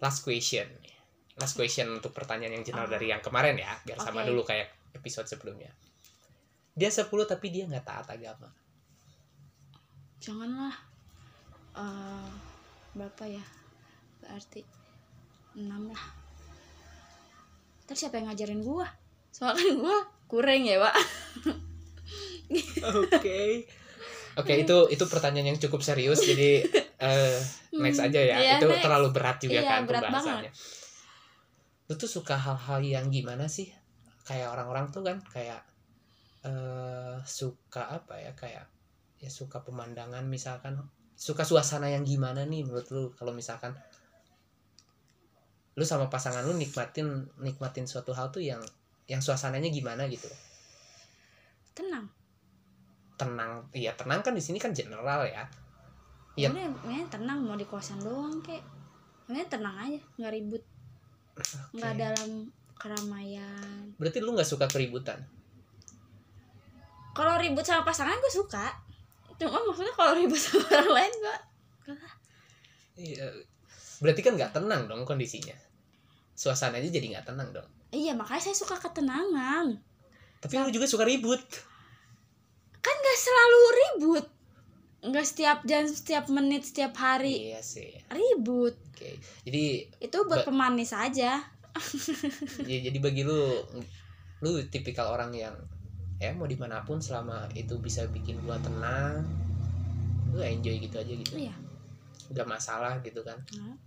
last 0.00 0.24
question. 0.24 0.64
Last 1.36 1.52
question 1.52 1.92
untuk 1.92 2.16
pertanyaan 2.16 2.56
yang 2.56 2.64
general 2.64 2.88
Oh. 2.88 2.92
dari 2.96 3.12
yang 3.12 3.20
kemarin 3.20 3.60
ya 3.60 3.76
biar 3.84 4.00
sama 4.00 4.24
Oke. 4.24 4.32
dulu 4.32 4.42
kayak 4.48 4.72
episode 4.96 5.28
sebelumnya. 5.28 5.68
Dia 6.72 6.88
10 6.88 7.04
tapi 7.28 7.52
dia 7.52 7.68
nggak 7.68 7.84
taat 7.84 8.08
agama. 8.08 8.48
Janganlah 10.20 10.72
eh 11.76 12.32
berapa 12.96 13.24
ya? 13.28 13.44
Berarti 14.24 14.64
enam 15.60 15.92
lah. 15.92 16.04
Terus 17.84 18.00
siapa 18.00 18.16
yang 18.16 18.32
ngajarin 18.32 18.64
gua 18.64 18.88
soalnya 19.30 19.62
kan 19.62 19.74
gua 19.82 19.98
kurang 20.30 20.62
ya 20.62 20.78
pak. 20.78 20.94
Oke. 22.86 23.66
Oke 24.38 24.52
itu 24.62 24.76
itu 24.94 25.04
pertanyaan 25.10 25.54
yang 25.54 25.58
cukup 25.58 25.82
serius 25.82 26.22
jadi 26.22 26.62
eh, 27.02 27.36
next 27.74 27.98
aja 27.98 28.20
ya. 28.20 28.36
Iya, 28.38 28.54
itu 28.62 28.66
next. 28.70 28.82
terlalu 28.86 29.08
berat 29.10 29.36
juga 29.42 29.58
Iya, 29.58 29.66
kan 29.66 29.82
berat 29.90 30.02
pembahasannya. 30.06 30.52
Lu 31.90 31.94
tuh 31.98 32.06
suka 32.06 32.38
hal-hal 32.38 32.80
yang 32.86 33.06
gimana 33.10 33.50
sih? 33.50 33.74
Kayak 34.22 34.54
orang-orang 34.54 34.94
tuh 34.94 35.02
kan 35.02 35.18
kayak 35.26 35.60
eh 36.40 37.20
suka 37.26 38.00
apa 38.00 38.16
ya 38.16 38.32
kayak 38.32 38.64
ya 39.18 39.30
suka 39.30 39.66
pemandangan 39.66 40.22
misalkan. 40.30 40.78
Suka 41.20 41.44
suasana 41.44 41.92
yang 41.92 42.06
gimana 42.06 42.48
nih 42.48 42.64
menurut 42.64 42.88
lu 42.94 43.10
kalau 43.12 43.34
misalkan? 43.34 43.76
Lu 45.74 45.84
sama 45.84 46.08
pasangan 46.08 46.46
lu 46.46 46.54
nikmatin 46.56 47.28
nikmatin 47.42 47.84
suatu 47.84 48.14
hal 48.16 48.30
tuh 48.32 48.40
yang 48.40 48.62
yang 49.10 49.18
suasananya 49.18 49.66
gimana 49.74 50.06
gitu. 50.06 50.30
Tenang. 51.74 52.06
Tenang 53.18 53.66
iya 53.74 53.90
tenang 53.98 54.22
kan 54.22 54.30
di 54.30 54.38
sini 54.38 54.62
kan 54.62 54.70
general 54.70 55.26
ya. 55.26 55.50
Iya. 56.38 56.54
Ya, 56.86 57.02
tenang 57.10 57.42
mau 57.42 57.58
di 57.58 57.66
kosan 57.66 57.98
doang 57.98 58.38
kek. 58.38 58.62
Ya, 59.26 59.42
tenang 59.50 59.74
aja 59.74 59.98
nggak 60.14 60.32
ribut. 60.38 60.62
Nggak 61.74 61.92
Oke. 61.98 61.98
dalam 61.98 62.30
keramaian. 62.78 63.98
Berarti 63.98 64.22
lu 64.22 64.30
nggak 64.38 64.46
suka 64.46 64.70
keributan? 64.70 65.18
Kalau 67.10 67.34
ribut 67.42 67.66
sama 67.66 67.82
pasangan 67.82 68.14
gue 68.14 68.30
suka. 68.30 68.70
Cuma 69.42 69.58
maksudnya 69.66 69.90
kalau 69.98 70.14
ribut 70.14 70.38
sama 70.46 70.62
orang 70.70 70.92
lain 70.94 71.14
gue 71.18 71.38
iya 73.00 73.32
berarti 74.04 74.20
kan 74.20 74.36
nggak 74.36 74.52
tenang 74.54 74.86
dong 74.86 75.02
kondisinya. 75.02 75.56
Suasananya 76.38 76.92
jadi 76.92 77.18
nggak 77.18 77.26
tenang 77.26 77.50
dong 77.50 77.79
iya 77.90 78.12
makanya 78.14 78.50
saya 78.50 78.56
suka 78.56 78.78
ketenangan. 78.78 79.78
Tapi 80.40 80.52
Nah. 80.56 80.64
lu 80.66 80.70
juga 80.72 80.86
suka 80.88 81.04
ribut. 81.04 81.42
Kan 82.80 82.96
nggak 82.96 83.18
selalu 83.20 83.60
ribut. 83.76 84.26
Nggak 85.00 85.26
setiap 85.26 85.58
jam 85.68 85.84
setiap 85.84 86.24
menit 86.32 86.64
setiap 86.64 86.96
hari. 86.96 87.52
Iya 87.52 87.60
sih. 87.60 87.92
Ribut. 88.08 88.76
Oke 88.94 89.16
jadi 89.44 89.88
itu 90.00 90.18
buat 90.28 90.44
pemanis 90.44 90.92
aja. 90.96 91.40
Ya, 92.66 92.82
jadi 92.82 92.98
bagi 92.98 93.22
lu 93.22 93.62
lu 94.42 94.50
tipikal 94.68 95.14
orang 95.14 95.30
yang 95.30 95.54
ya 96.18 96.34
mau 96.34 96.44
di 96.44 96.58
mana 96.58 96.82
pun 96.82 96.98
selama 96.98 97.46
itu 97.54 97.78
bisa 97.78 98.04
bikin 98.10 98.42
gua 98.42 98.58
tenang 98.58 99.22
lu 100.34 100.42
enjoy 100.42 100.76
gitu 100.82 100.98
aja 100.98 101.12
gitu. 101.14 101.34
Iya. 101.38 101.54
Nggak 102.34 102.46
masalah 102.48 102.98
gitu 103.06 103.22
kan. 103.22 103.38
Hmm. 103.54 103.78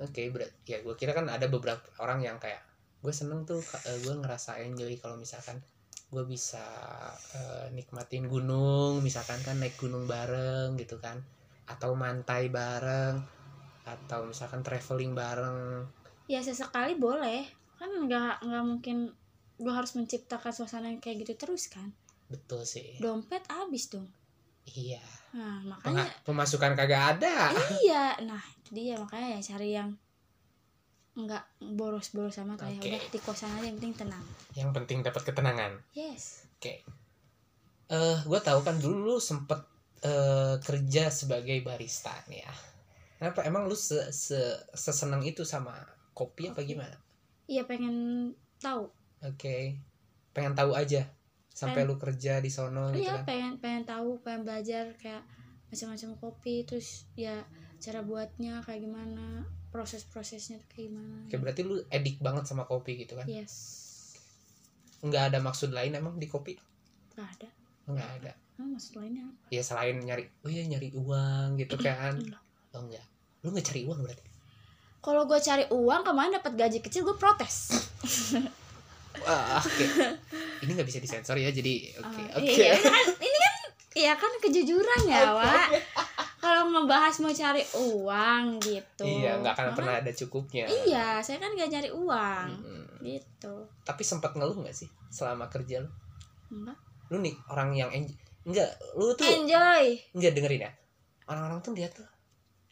Oke 0.00 0.22
berat 0.34 0.52
ya 0.66 0.82
gue 0.82 0.94
kira 0.98 1.14
kan 1.14 1.30
ada 1.30 1.46
beberapa 1.46 1.82
orang 2.02 2.22
yang 2.22 2.36
kayak 2.42 2.62
gue 3.04 3.12
seneng 3.12 3.44
tuh 3.44 3.60
gue 3.84 4.14
ngerasa 4.16 4.58
enjoy 4.64 4.96
kalau 4.96 5.20
misalkan 5.20 5.60
gue 6.14 6.24
bisa 6.30 6.62
eh, 7.34 7.66
nikmatin 7.74 8.30
gunung 8.30 9.02
misalkan 9.02 9.42
kan 9.42 9.58
naik 9.58 9.74
gunung 9.74 10.06
bareng 10.06 10.78
gitu 10.78 11.02
kan. 11.02 11.18
Atau 11.66 11.98
mantai 11.98 12.52
bareng 12.52 13.18
atau 13.84 14.24
misalkan 14.24 14.62
traveling 14.62 15.12
bareng. 15.12 15.84
Ya 16.30 16.40
sesekali 16.40 16.94
boleh. 16.94 17.42
Kan 17.76 17.90
nggak 17.90 18.46
nggak 18.46 18.64
mungkin 18.64 19.10
gue 19.58 19.72
harus 19.74 19.98
menciptakan 19.98 20.54
suasana 20.54 20.88
yang 20.94 21.02
kayak 21.02 21.26
gitu 21.26 21.34
terus 21.34 21.66
kan? 21.66 21.90
Betul 22.30 22.62
sih. 22.62 22.94
Dompet 23.02 23.42
habis 23.50 23.90
dong. 23.90 24.06
Iya. 24.70 25.02
Nah 25.34 25.66
makanya 25.66 26.06
pemasukan 26.22 26.78
kagak 26.78 27.18
ada. 27.18 27.50
Iya. 27.82 28.22
Nah 28.22 28.40
dia 28.70 28.96
makanya 28.96 29.36
ya 29.36 29.40
cari 29.54 29.76
yang 29.76 29.90
nggak 31.14 31.44
boros-boros 31.78 32.34
sama 32.34 32.58
kayak 32.58 32.82
Oke. 32.82 32.90
udah 32.90 33.02
di 33.12 33.18
kosan 33.22 33.50
aja 33.54 33.70
yang 33.70 33.78
penting 33.78 33.94
tenang. 33.94 34.24
Yang 34.58 34.70
penting 34.74 34.98
dapat 35.06 35.22
ketenangan. 35.22 35.72
Yes. 35.94 36.48
Eh 36.64 38.18
gue 38.24 38.40
tahu 38.40 38.60
kan 38.66 38.80
dulu 38.80 39.14
lu 39.14 39.16
sempet 39.22 39.62
eh, 40.02 40.58
kerja 40.58 41.12
sebagai 41.14 41.62
barista 41.62 42.10
nih 42.26 42.42
ya. 42.42 42.54
Kenapa? 43.20 43.46
Emang 43.46 43.70
lu 43.70 43.78
se, 43.78 44.10
se 44.10 44.40
seseneng 44.74 45.22
itu 45.22 45.46
sama 45.46 45.76
kopi 46.16 46.50
apa 46.50 46.66
gimana? 46.66 46.98
Iya 47.46 47.62
pengen 47.62 48.30
tahu. 48.58 48.90
Oke. 49.22 49.78
Pengen 50.34 50.58
tahu 50.58 50.74
aja 50.74 51.06
sampai 51.54 51.86
lu 51.86 51.94
kerja 52.02 52.42
di 52.42 52.50
sono 52.50 52.90
gitu 52.90 53.06
iya 53.06 53.22
kan? 53.22 53.30
pengen 53.30 53.52
pengen 53.62 53.86
tahu 53.86 54.18
pengen 54.26 54.42
belajar 54.42 54.90
kayak 54.98 55.22
macam-macam 55.70 56.10
kopi 56.18 56.66
terus 56.66 57.06
ya 57.14 57.46
cara 57.84 58.00
buatnya 58.00 58.64
kayak 58.64 58.80
gimana 58.80 59.44
proses-prosesnya 59.68 60.56
tuh 60.56 60.68
kayak 60.70 60.88
gimana. 60.88 61.20
Oke, 61.26 61.36
berarti 61.36 61.60
lu 61.60 61.84
edik 61.88 62.16
banget 62.18 62.48
sama 62.48 62.64
kopi 62.64 62.96
gitu 62.96 63.14
kan? 63.14 63.28
Yes. 63.28 63.52
Nggak 65.00 65.28
ada 65.28 65.38
maksud 65.38 65.68
lain 65.68 65.92
emang 65.92 66.16
di 66.16 66.24
kopi? 66.24 66.56
Nggak 67.12 67.28
ada. 67.36 67.48
Nggak 67.84 68.10
ada. 68.18 68.32
Ah, 68.54 68.64
maksud 68.64 68.94
lainnya 68.94 69.26
apa? 69.26 69.50
ya 69.50 69.60
selain 69.60 69.98
nyari 69.98 70.30
oh 70.40 70.48
iya 70.48 70.62
nyari 70.62 70.94
uang 70.94 71.58
gitu 71.58 71.74
kan. 71.82 72.14
Enggak. 72.16 72.40
oh 72.72 72.82
enggak 72.82 73.04
lu 73.42 73.52
nggak 73.52 73.66
cari 73.66 73.82
uang 73.84 74.00
berarti? 74.00 74.24
Kalau 74.98 75.28
gue 75.28 75.36
cari 75.36 75.64
uang 75.68 76.00
kemarin 76.00 76.32
dapat 76.32 76.52
gaji 76.56 76.78
kecil 76.80 77.04
gue 77.04 77.12
protes. 77.14 77.76
Wah 79.26 79.58
oke. 79.58 79.84
Ini 80.62 80.70
nggak 80.70 80.88
bisa 80.88 80.98
disensor 80.98 81.36
ya 81.36 81.50
jadi 81.50 81.92
oke 81.98 82.22
Ah, 82.24 82.38
oke. 82.38 82.48
iya, 82.48 82.72
ini 82.72 82.82
kan 82.82 83.04
ini 83.28 83.36
kan 83.36 83.54
iya 83.94 84.12
kan 84.16 84.32
kejujuran 84.40 85.00
ya 85.06 85.22
Wak 85.30 85.68
kalau 86.44 86.62
ngebahas 86.68 87.14
mau 87.18 87.32
cari 87.32 87.64
uang 87.74 88.44
gitu. 88.60 89.02
Iya 89.02 89.40
nggak 89.40 89.52
akan 89.52 89.64
Karena- 89.64 89.76
pernah 89.76 89.94
ada 89.98 90.12
cukupnya. 90.12 90.64
Iya 90.68 91.06
saya 91.18 91.38
kan 91.38 91.50
gak 91.52 91.72
cari 91.72 91.88
uang. 91.88 92.48
Mm-mm. 92.54 92.82
gitu. 93.00 93.54
Tapi 93.80 94.00
sempat 94.00 94.32
ngeluh 94.32 94.56
nggak 94.58 94.72
sih 94.74 94.88
selama 95.08 95.48
kerja 95.48 95.80
lu? 95.80 95.88
Enggak 96.50 96.76
lu 97.08 97.20
nih 97.20 97.36
orang 97.46 97.72
yang 97.72 97.90
enjoy 97.90 98.16
enggak 98.44 98.68
lu 98.94 99.12
tuh 99.12 99.24
enjoy. 99.24 99.84
Enggak 100.12 100.32
dengerin 100.32 100.62
ya. 100.62 100.72
Orang-orang 101.24 101.60
tuh 101.60 101.72
lihat 101.72 101.92
tuh 101.92 102.08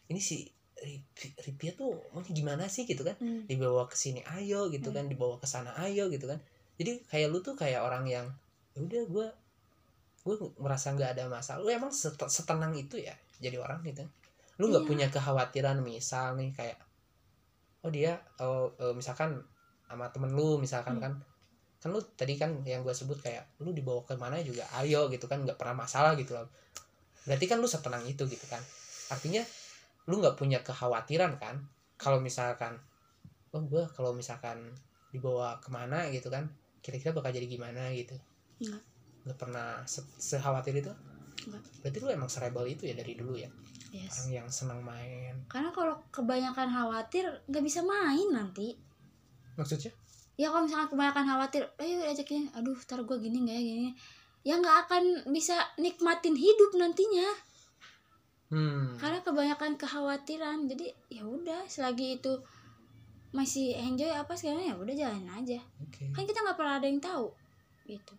ini 0.06 0.16
si 0.18 0.44
Ripi- 0.74 1.36
Ripia 1.38 1.72
tuh 1.72 1.94
maunya 2.10 2.32
gimana 2.32 2.66
sih 2.66 2.82
gitu 2.82 3.00
kan? 3.02 3.14
Hmm. 3.16 3.46
dibawa 3.46 3.86
ke 3.86 3.94
sini 3.94 4.18
ayo 4.26 4.66
gitu 4.68 4.90
Hmm. 4.90 4.96
kan 4.98 5.04
dibawa 5.06 5.36
ke 5.36 5.46
sana 5.46 5.70
ayo 5.78 6.08
gitu 6.08 6.26
kan. 6.26 6.36
Jadi 6.74 7.06
kayak 7.06 7.28
lu 7.28 7.38
tuh 7.38 7.54
kayak 7.54 7.78
orang 7.78 8.02
yang 8.04 8.26
"Ya 8.72 8.80
udah 8.80 9.02
gue 9.06 9.26
gue 10.22 10.34
merasa 10.56 10.90
nggak 10.90 11.14
ada 11.14 11.24
masalah. 11.26 11.60
Lu 11.60 11.68
emang 11.68 11.90
set- 11.90 12.18
setenang 12.26 12.72
itu 12.74 12.96
ya 12.96 13.14
jadi 13.42 13.58
orang 13.58 13.82
gitu 13.82 14.06
lu 14.62 14.70
nggak 14.70 14.84
Iya. 14.86 14.90
punya 14.90 15.06
kekhawatiran 15.10 15.82
misal 15.82 16.38
nih 16.38 16.54
kayak 16.54 16.78
oh 17.82 17.90
dia 17.90 18.14
oh 18.38 18.70
eh, 18.78 18.94
misalkan 18.94 19.34
sama 19.90 20.06
temen 20.14 20.30
lu 20.32 20.56
misalkan 20.56 20.96
Hmm. 20.96 21.04
kan 21.04 21.12
kan 21.82 21.90
lu 21.90 21.98
tadi 22.14 22.38
kan 22.38 22.62
yang 22.62 22.86
gue 22.86 22.94
sebut 22.94 23.18
kayak 23.18 23.42
lu 23.58 23.74
dibawa 23.74 24.06
ke 24.06 24.14
mana 24.14 24.38
juga 24.38 24.62
ayo 24.78 25.10
gitu 25.10 25.26
kan 25.26 25.42
nggak 25.42 25.58
pernah 25.58 25.82
masalah 25.82 26.14
gitu 26.14 26.38
loh 26.38 26.46
berarti 27.26 27.50
kan 27.50 27.58
lu 27.58 27.66
setenang 27.66 28.06
itu 28.06 28.22
gitu 28.30 28.46
kan 28.46 28.62
artinya 29.10 29.42
lu 30.06 30.22
nggak 30.22 30.38
punya 30.38 30.62
kekhawatiran 30.62 31.34
kan 31.42 31.58
kalau 31.98 32.22
misalkan 32.22 32.78
oh 33.50 33.62
gue 33.66 33.82
kalau 33.98 34.14
misalkan 34.14 34.62
dibawa 35.10 35.58
ke 35.58 35.68
mana 35.74 36.06
gitu 36.14 36.30
kan 36.30 36.46
kira-kira 36.80 37.10
bakal 37.12 37.34
jadi 37.34 37.46
gimana 37.50 37.90
gitu 37.92 38.14
Nggak. 38.62 38.80
nggak 39.26 39.38
pernah 39.38 39.82
se 39.84 40.00
sekhawatir 40.18 40.78
itu 40.78 40.90
Berarti 41.50 41.98
lu 41.98 42.08
emang 42.12 42.30
serebel 42.30 42.66
itu 42.70 42.86
ya 42.86 42.94
dari 42.94 43.18
dulu 43.18 43.34
ya? 43.34 43.50
Yes. 43.92 44.24
Orang 44.24 44.32
yang 44.32 44.48
senang 44.48 44.80
main. 44.80 45.36
Karena 45.52 45.68
kalau 45.68 46.00
kebanyakan 46.08 46.72
khawatir 46.72 47.28
nggak 47.44 47.64
bisa 47.64 47.84
main 47.84 48.24
nanti. 48.32 48.72
Maksudnya? 49.60 49.92
Ya 50.40 50.48
kalau 50.48 50.64
misalkan 50.64 50.88
kebanyakan 50.96 51.24
khawatir 51.28 51.62
ayo 51.76 52.00
ajakin 52.08 52.48
aduh 52.56 52.72
ntar 52.88 53.04
gue 53.04 53.16
gini 53.20 53.44
nggak 53.44 53.56
ya 53.60 53.62
gini. 53.62 53.90
Ya 54.48 54.54
nggak 54.56 54.76
akan 54.88 55.04
bisa 55.28 55.60
nikmatin 55.76 56.32
hidup 56.32 56.72
nantinya. 56.80 57.28
Hmm. 58.48 58.96
Karena 58.96 59.20
kebanyakan 59.20 59.76
kekhawatiran. 59.76 60.72
Jadi 60.72 60.88
ya 61.12 61.28
udah 61.28 61.68
selagi 61.68 62.16
itu 62.16 62.40
masih 63.36 63.76
enjoy 63.76 64.08
apa 64.08 64.32
sekarang 64.32 64.64
ya 64.64 64.74
udah 64.76 64.94
jalan 64.96 65.28
aja. 65.36 65.60
Oke. 65.84 66.08
Kan 66.16 66.24
kita 66.24 66.40
nggak 66.40 66.56
pernah 66.56 66.80
ada 66.80 66.88
yang 66.88 67.00
tahu 67.00 67.28
gitu. 67.84 68.16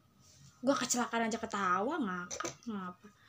Gua 0.62 0.77
kecelakaan 0.77 1.34
aja 1.34 1.42
ketawa 1.42 1.98
ngakak 1.98 2.54
ngapa 2.69 3.22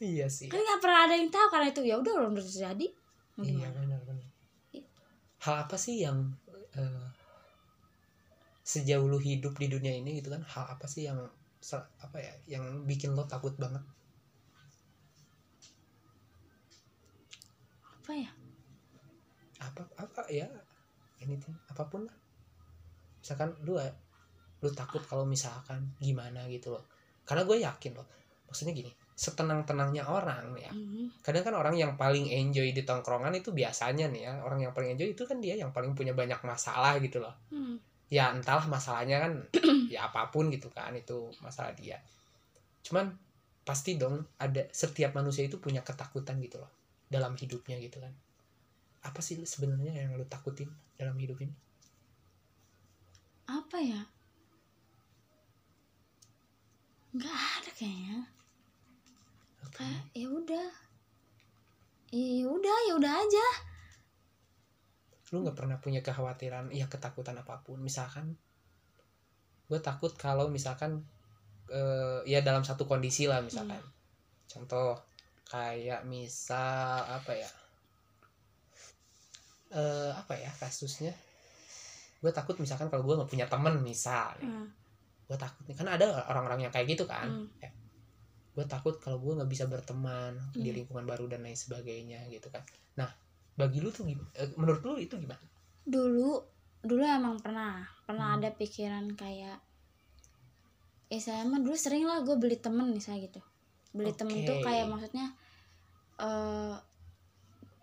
iya 0.00 0.26
sih. 0.30 0.48
Kan 0.48 0.60
nggak 0.60 0.80
pernah 0.80 1.00
ada 1.04 1.14
yang 1.18 1.28
tahu 1.28 1.46
karena 1.52 1.66
itu 1.68 1.82
ya 1.84 1.96
udah 1.98 2.12
udah 2.30 2.44
terjadi. 2.44 2.86
Mau 3.36 3.44
iya 3.44 3.52
gimana? 3.52 3.76
benar 3.76 4.00
benar. 4.06 4.28
Iya. 4.72 4.84
hal 5.42 5.54
apa 5.66 5.76
sih 5.76 5.96
yang 6.00 6.18
eh, 6.78 7.06
sejauh 8.62 9.10
lu 9.10 9.18
hidup 9.18 9.58
di 9.58 9.66
dunia 9.68 9.92
ini 9.92 10.22
gitu 10.22 10.30
kan 10.30 10.40
hal 10.46 10.64
apa 10.78 10.86
sih 10.86 11.10
yang 11.10 11.18
apa 11.98 12.18
ya 12.18 12.32
yang 12.46 12.86
bikin 12.88 13.12
lo 13.12 13.26
takut 13.26 13.52
banget? 13.58 13.82
Apa 17.82 18.12
ya? 18.14 18.30
Apa 19.62 19.82
apa 19.98 20.22
ya 20.30 20.46
ini 21.22 21.36
tuh 21.36 21.54
apa 21.68 21.82
pun 21.90 22.06
lah. 22.06 22.16
Misalkan 23.20 23.50
lu 23.66 23.78
eh, 23.78 23.92
lu 24.62 24.70
takut 24.70 25.02
kalau 25.04 25.26
misalkan 25.26 25.92
gimana 25.98 26.46
gitu 26.46 26.74
loh. 26.74 26.86
Karena 27.22 27.46
gue 27.46 27.58
yakin 27.62 27.94
loh 27.94 28.06
maksudnya 28.52 28.76
gini 28.76 28.92
setenang 29.14 29.62
tenangnya 29.68 30.04
orang 30.08 30.56
ya 30.56 30.72
Mhm. 30.72 31.22
kadang 31.22 31.44
kan 31.46 31.54
orang 31.54 31.74
yang 31.78 31.92
paling 32.00 32.26
enjoy 32.30 32.72
di 32.74 32.82
tongkrongan 32.82 33.30
itu 33.36 33.54
biasanya 33.54 34.10
nih 34.10 34.22
ya 34.26 34.32
orang 34.42 34.64
yang 34.64 34.72
paling 34.74 34.96
enjoy 34.98 35.12
itu 35.14 35.22
kan 35.28 35.38
dia 35.38 35.54
yang 35.54 35.70
paling 35.70 35.92
punya 35.94 36.12
banyak 36.16 36.40
masalah 36.42 36.98
gitu 36.98 37.20
loh 37.22 37.34
Hmm. 37.52 37.76
ya 38.12 38.32
entahlah 38.32 38.66
masalahnya 38.68 39.22
kan 39.24 39.32
ya 39.92 40.08
apa 40.08 40.28
pun 40.32 40.48
gitu 40.50 40.68
kan 40.72 40.92
itu 40.96 41.28
masalah 41.44 41.72
dia 41.76 42.00
cuman 42.82 43.12
pasti 43.62 43.94
dong 43.94 44.26
ada 44.42 44.66
setiap 44.74 45.14
manusia 45.14 45.46
itu 45.46 45.56
punya 45.62 45.84
ketakutan 45.86 46.36
gitu 46.42 46.58
loh 46.58 46.70
dalam 47.06 47.36
hidupnya 47.38 47.78
gitu 47.78 48.02
kan 48.02 48.10
apa 49.06 49.20
sih 49.22 49.38
sebenarnya 49.44 49.92
yang 49.94 50.14
lu 50.18 50.26
takutin 50.26 50.70
dalam 50.98 51.14
hidup 51.18 51.38
ini 51.44 51.54
apa 53.46 53.78
ya 53.78 54.02
nggak 57.12 57.28
ada 57.60 57.70
kayaknya. 57.76 58.24
Kayak 59.70 60.02
ya 60.16 60.26
udah. 60.26 60.68
Ya 62.12 62.46
udah 62.50 62.76
ya 62.88 62.92
udah 62.98 63.12
aja. 63.12 63.46
Lu 65.32 65.40
nggak 65.46 65.56
pernah 65.56 65.78
punya 65.80 66.04
kekhawatiran 66.04 66.74
ya 66.74 66.90
ketakutan 66.90 67.38
apa 67.38 67.62
pun. 67.62 67.80
Misalkan 67.80 68.36
gue 69.70 69.80
takut 69.80 70.12
kalau 70.18 70.52
misalkan 70.52 71.06
eh, 71.72 72.20
ya 72.28 72.44
dalam 72.44 72.66
satu 72.66 72.84
kondisi 72.84 73.30
lah 73.30 73.40
misalkan. 73.40 73.80
Contoh 74.50 75.00
kayak 75.48 76.04
misal 76.04 77.06
apa 77.08 77.32
ya? 77.32 77.50
Eh 79.72 80.12
apa 80.12 80.36
ya 80.36 80.52
kasusnya? 80.60 81.16
Gue 82.20 82.30
takut 82.30 82.60
misalkan 82.60 82.92
kalau 82.92 83.02
gue 83.02 83.16
nggak 83.16 83.30
punya 83.30 83.46
temen 83.48 83.80
misal. 83.80 84.36
Hmm. 84.42 84.68
gue 85.22 85.40
takut 85.40 85.64
nih 85.64 85.72
karena 85.72 85.96
ada 85.96 86.28
orang-orang 86.28 86.68
yang 86.68 86.72
kayak 86.74 86.92
gitu 86.92 87.08
kan. 87.08 87.24
Hmm. 87.24 87.48
Gue 88.52 88.64
takut 88.68 88.94
kalau 89.00 89.18
gue 89.24 89.32
nggak 89.40 89.50
bisa 89.50 89.64
berteman 89.68 90.36
di 90.52 90.70
Hmm. 90.70 90.76
lingkungan 90.76 91.04
baru 91.08 91.24
dan 91.32 91.40
lain 91.46 91.56
sebagainya 91.56 92.20
gitu 92.28 92.48
kan 92.52 92.62
nah 93.00 93.08
bagi 93.56 93.78
lu 93.84 93.88
tuh 93.92 94.04
eh, 94.36 94.48
menurut 94.60 94.82
lu 94.84 94.94
itu 95.00 95.14
gimana 95.16 95.40
dulu 95.86 96.30
dulu 96.82 97.02
emang 97.02 97.36
pernah 97.44 97.84
pernah 98.06 98.28
Hmm. 98.32 98.38
ada 98.40 98.50
pikiran 98.52 99.06
kayak 99.16 99.58
eh 101.12 101.20
saya 101.20 101.44
mah 101.44 101.60
dulu 101.60 101.76
sering 101.76 102.04
lah 102.08 102.24
gue 102.26 102.36
beli 102.40 102.56
temen 102.56 102.88
misalnya 102.96 103.28
gitu 103.28 103.40
beli 103.92 104.12
temen 104.16 104.38
tuh 104.48 104.56
kayak 104.64 104.86
maksudnya 104.88 105.26
eh 106.20 106.76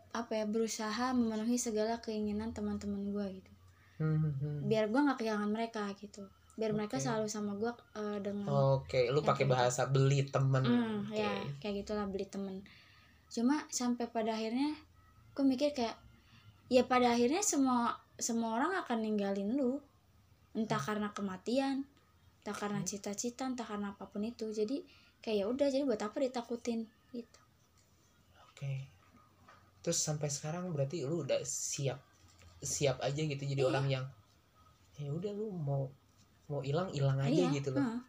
apa 0.09 0.31
ya 0.33 0.45
berusaha 0.49 1.13
memenuhi 1.13 1.57
segala 1.61 2.01
keinginan 2.01 2.49
teman-teman 2.57 3.13
gue 3.13 3.25
gitu 3.41 3.51
Hmm, 3.99 4.15
hmm, 4.15 4.33
hmm. 4.39 4.57
biar 4.71 4.87
gue 4.87 4.99
nggak 5.05 5.17
kehilangan 5.19 5.51
mereka 5.51 5.83
gitu 5.99 6.23
biar 6.59 6.75
mereka 6.75 6.99
Oke. 6.99 7.07
selalu 7.07 7.27
sama 7.31 7.55
gue 7.55 7.71
eh, 7.95 8.17
dengan 8.19 8.47
Oke, 8.75 9.07
lu 9.07 9.23
Yang 9.23 9.29
pakai 9.31 9.45
gitu. 9.47 9.53
bahasa 9.55 9.81
beli 9.87 10.27
temen. 10.27 10.61
Hmm, 10.61 11.07
Oke. 11.07 11.15
ya 11.15 11.31
kayak 11.57 11.75
gitulah 11.81 12.05
beli 12.05 12.27
temen 12.27 12.59
cuma 13.29 13.63
sampai 13.69 14.09
pada 14.09 14.33
akhirnya 14.33 14.73
gue 15.31 15.45
mikir 15.45 15.71
kayak 15.71 15.95
ya 16.67 16.83
pada 16.83 17.13
akhirnya 17.13 17.39
semua 17.39 17.93
semua 18.17 18.57
orang 18.59 18.73
akan 18.83 18.99
ninggalin 18.99 19.55
lu 19.55 19.79
entah 20.51 20.81
karena 20.81 21.13
kematian 21.13 21.85
entah 22.41 22.57
karena 22.57 22.81
Hmm. 22.81 22.89
cita-cita 22.89 23.45
entah 23.45 23.63
karena 23.63 23.93
apa 23.93 24.09
pun 24.09 24.25
itu 24.25 24.49
jadi 24.49 24.81
kayak 25.21 25.37
ya 25.39 25.45
udah 25.45 25.67
jadi 25.69 25.85
buat 25.85 26.01
apa 26.01 26.17
ditakutin 26.19 26.89
gitu 27.13 27.39
Oke. 28.49 28.89
Terus 29.79 29.95
sampai 29.95 30.27
sekarang 30.27 30.73
berarti 30.75 31.05
lu 31.05 31.23
udah 31.23 31.39
siap 31.45 32.01
siap 32.59 32.99
aja 32.99 33.21
gitu 33.23 33.39
jadi 33.39 33.63
Iya. 33.63 33.69
orang 33.71 33.85
yang 33.87 34.05
ya 34.99 35.13
udah 35.15 35.31
lu 35.31 35.47
mau 35.53 35.87
mau 36.49 36.59
hilang 36.59 36.89
hilang 36.89 37.17
aja 37.17 37.29
Iya, 37.29 37.53
gitu 37.55 37.69
loh. 37.71 37.81
heeh. 37.81 38.01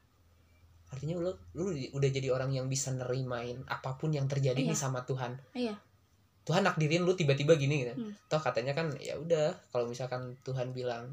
Artinya 0.91 1.15
lu 1.23 1.31
lu 1.55 1.71
udah 1.95 2.11
jadi 2.11 2.29
orang 2.35 2.51
yang 2.51 2.67
bisa 2.67 2.91
nerimain 2.91 3.63
apa 3.69 3.95
pun 3.95 4.11
yang 4.11 4.27
terjadi 4.27 4.59
nih 4.59 4.75
Iya. 4.75 4.81
sama 4.81 5.05
Tuhan. 5.05 5.37
Iya. 5.55 5.77
Tuhan 6.43 6.65
nakdirin 6.65 7.05
lu 7.05 7.15
tiba-tiba 7.15 7.55
gini 7.55 7.85
gitu. 7.85 7.95
Hmm. 7.95 8.13
Toh 8.27 8.41
katanya 8.41 8.75
kan 8.75 8.91
ya 8.99 9.15
udah 9.15 9.55
kalau 9.71 9.87
misalkan 9.87 10.35
Tuhan 10.43 10.73
bilang 10.73 11.13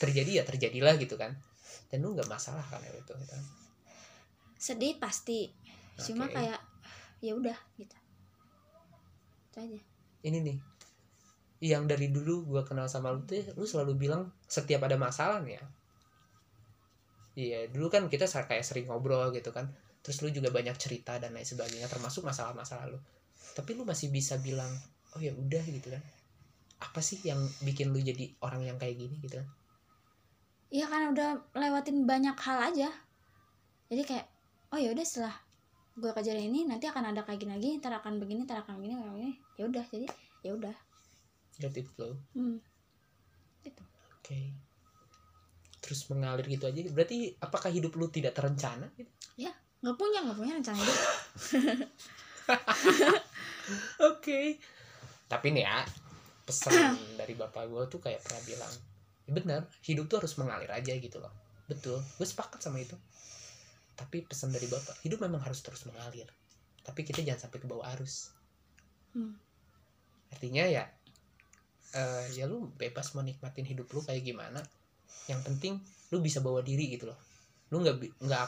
terjadi 0.00 0.40
ya 0.40 0.44
terjadilah 0.44 0.96
gitu 0.98 1.14
kan. 1.14 1.36
Dan 1.86 2.02
lu 2.02 2.16
nggak 2.16 2.26
masalah 2.26 2.64
kan 2.66 2.82
itu 2.82 2.98
gitu. 2.98 3.36
sedih 4.56 4.96
pasti 4.96 5.52
cuma 6.00 6.24
Oke. 6.26 6.32
kayak 6.34 6.56
ya 7.20 7.36
udah 7.36 7.54
gitu 7.76 7.92
itu 9.46 9.58
aja 9.60 9.80
ini 10.24 10.38
nih 10.40 10.56
yang 11.62 11.84
dari 11.84 12.08
dulu 12.08 12.44
gua 12.48 12.64
kenal 12.64 12.88
sama 12.88 13.12
lu 13.12 13.20
tuh 13.24 13.44
lu 13.52 13.64
selalu 13.64 13.96
bilang 13.96 14.32
setiap 14.44 14.84
ada 14.84 14.96
masalah 14.96 15.44
nih 15.44 15.60
ya 15.60 15.64
iya 17.36 17.68
dulu 17.68 17.92
kan 17.92 18.08
kita 18.08 18.24
kayak 18.26 18.64
sering 18.64 18.88
ngobrol 18.88 19.30
gitu 19.30 19.52
kan. 19.52 19.68
Terus 20.00 20.24
lu 20.24 20.32
juga 20.32 20.48
banyak 20.48 20.74
cerita 20.80 21.20
dan 21.20 21.36
lain 21.36 21.44
sebagainya 21.44 21.86
termasuk 21.86 22.24
masalah-masalah 22.24 22.88
lu. 22.88 22.98
Tapi 23.52 23.76
lu 23.76 23.84
masih 23.84 24.08
bisa 24.08 24.40
bilang 24.40 24.72
oh 25.14 25.20
ya 25.20 25.36
udah 25.36 25.62
gitu 25.68 25.92
kan. 25.92 26.02
Apa 26.80 27.04
sih 27.04 27.20
yang 27.22 27.38
bikin 27.62 27.92
lu 27.92 28.00
jadi 28.00 28.32
orang 28.40 28.64
yang 28.64 28.76
kayak 28.80 28.96
gini 28.96 29.20
gitu 29.20 29.38
kan? 29.38 29.48
Iya 30.72 30.90
karena 30.90 31.06
udah 31.12 31.28
lewatin 31.54 32.08
banyak 32.08 32.36
hal 32.40 32.58
aja. 32.72 32.88
Jadi 33.92 34.02
kayak 34.02 34.26
oh 34.74 34.80
ya 34.80 34.90
udah 34.90 35.04
setelah 35.06 35.36
gue 35.96 36.12
kejadian 36.12 36.52
ini 36.52 36.68
nanti 36.68 36.84
akan 36.90 37.14
ada 37.14 37.24
kayak 37.24 37.40
gini 37.40 37.56
lagi 37.56 37.80
ntar 37.80 37.96
akan 37.96 38.20
begini 38.20 38.44
ntar 38.44 38.64
akan 38.64 38.80
begini 38.80 38.94
akan 38.96 39.12
begini. 39.12 39.34
Ya 39.60 39.64
udah 39.68 39.84
jadi 39.92 40.06
ya 40.42 40.50
udah. 40.56 40.76
Let 41.60 41.76
it 41.76 41.88
flow. 41.92 42.16
Hmm. 42.36 42.60
oke 44.26 44.65
terus 45.86 46.10
mengalir 46.10 46.42
gitu 46.50 46.66
aja 46.66 46.82
berarti 46.90 47.38
apakah 47.38 47.70
hidup 47.70 47.94
lu 47.94 48.10
tidak 48.10 48.34
terencana 48.34 48.90
gitu? 48.98 49.06
Nggak 49.86 49.96
punya 49.96 50.18
nggak 50.26 50.38
punya 50.42 50.52
rencana 50.58 50.78
hidup. 50.82 51.00
Oke. 54.10 54.58
Tapi 55.30 55.46
nih 55.54 55.62
ya 55.62 55.86
pesan 56.42 56.74
dari 57.22 57.38
bapak 57.38 57.70
gue 57.70 57.82
tuh 57.86 58.02
kayak 58.02 58.26
pernah 58.26 58.42
bilang 58.42 58.74
"Ya 59.26 59.30
benar 59.30 59.62
hidup 59.86 60.10
tuh 60.10 60.18
harus 60.18 60.34
mengalir 60.34 60.70
aja 60.74 60.90
gitu 60.90 61.22
loh. 61.22 61.30
Betul 61.70 62.02
gue 62.02 62.26
sepakat 62.26 62.58
sama 62.58 62.82
itu. 62.82 62.98
Tapi 63.94 64.26
pesan 64.26 64.50
dari 64.50 64.66
bapak 64.66 65.06
hidup 65.06 65.22
memang 65.22 65.46
harus 65.46 65.62
terus 65.62 65.86
mengalir 65.86 66.26
tapi 66.86 67.02
kita 67.02 67.26
jangan 67.26 67.50
sampai 67.50 67.58
ke 67.58 67.66
bawah 67.66 67.82
arus. 67.98 68.30
Hmm. 69.16 69.32
artinya 70.28 70.68
ya 70.68 70.84
eh, 71.96 72.24
ya 72.36 72.44
lu 72.44 72.68
bebas 72.76 73.16
menikmatin 73.16 73.64
hidup 73.64 73.88
lu 73.96 74.04
kayak 74.04 74.20
gimana 74.28 74.60
yang 75.26 75.42
penting 75.42 75.78
lu 76.14 76.22
bisa 76.22 76.38
bawa 76.42 76.62
diri 76.62 76.92
gitu 76.94 77.10
loh. 77.10 77.18
Lu 77.74 77.82
nggak 77.82 78.22
nggak 78.22 78.46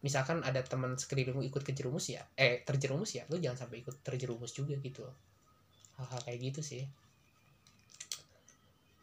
misalkan 0.00 0.40
ada 0.40 0.64
teman 0.64 0.96
sekeliling 0.96 1.36
lu 1.36 1.44
ikut 1.44 1.60
kejerumus 1.60 2.08
ya 2.08 2.24
eh 2.32 2.64
terjerumus 2.64 3.12
ya 3.12 3.28
lu 3.28 3.36
jangan 3.36 3.68
sampai 3.68 3.84
ikut 3.84 4.00
terjerumus 4.00 4.56
juga 4.56 4.76
gitu 4.80 5.04
loh. 5.04 5.16
Hal-hal 6.00 6.20
kayak 6.24 6.40
gitu 6.52 6.60
sih. 6.64 6.82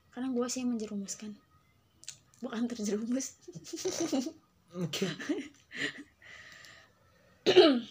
Karena 0.09 0.33
gue 0.33 0.47
sih 0.49 0.65
yang 0.65 0.73
menjerumuskan. 0.73 1.29
Bukan 2.41 2.65
terjerumus. 2.65 3.37
Mungkin. 4.73 5.09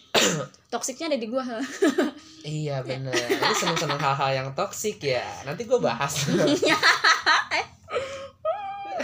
Toksiknya 0.74 1.14
ada 1.14 1.18
di 1.22 1.30
gue 1.30 1.38
iya 2.58 2.82
bener. 2.82 3.14
Lu 3.14 3.54
seneng 3.54 3.78
seneng 3.78 4.02
hal-hal 4.02 4.42
yang 4.42 4.48
toksik 4.58 4.98
ya. 4.98 5.22
Nanti 5.46 5.70
gue 5.70 5.78
bahas 5.78 6.26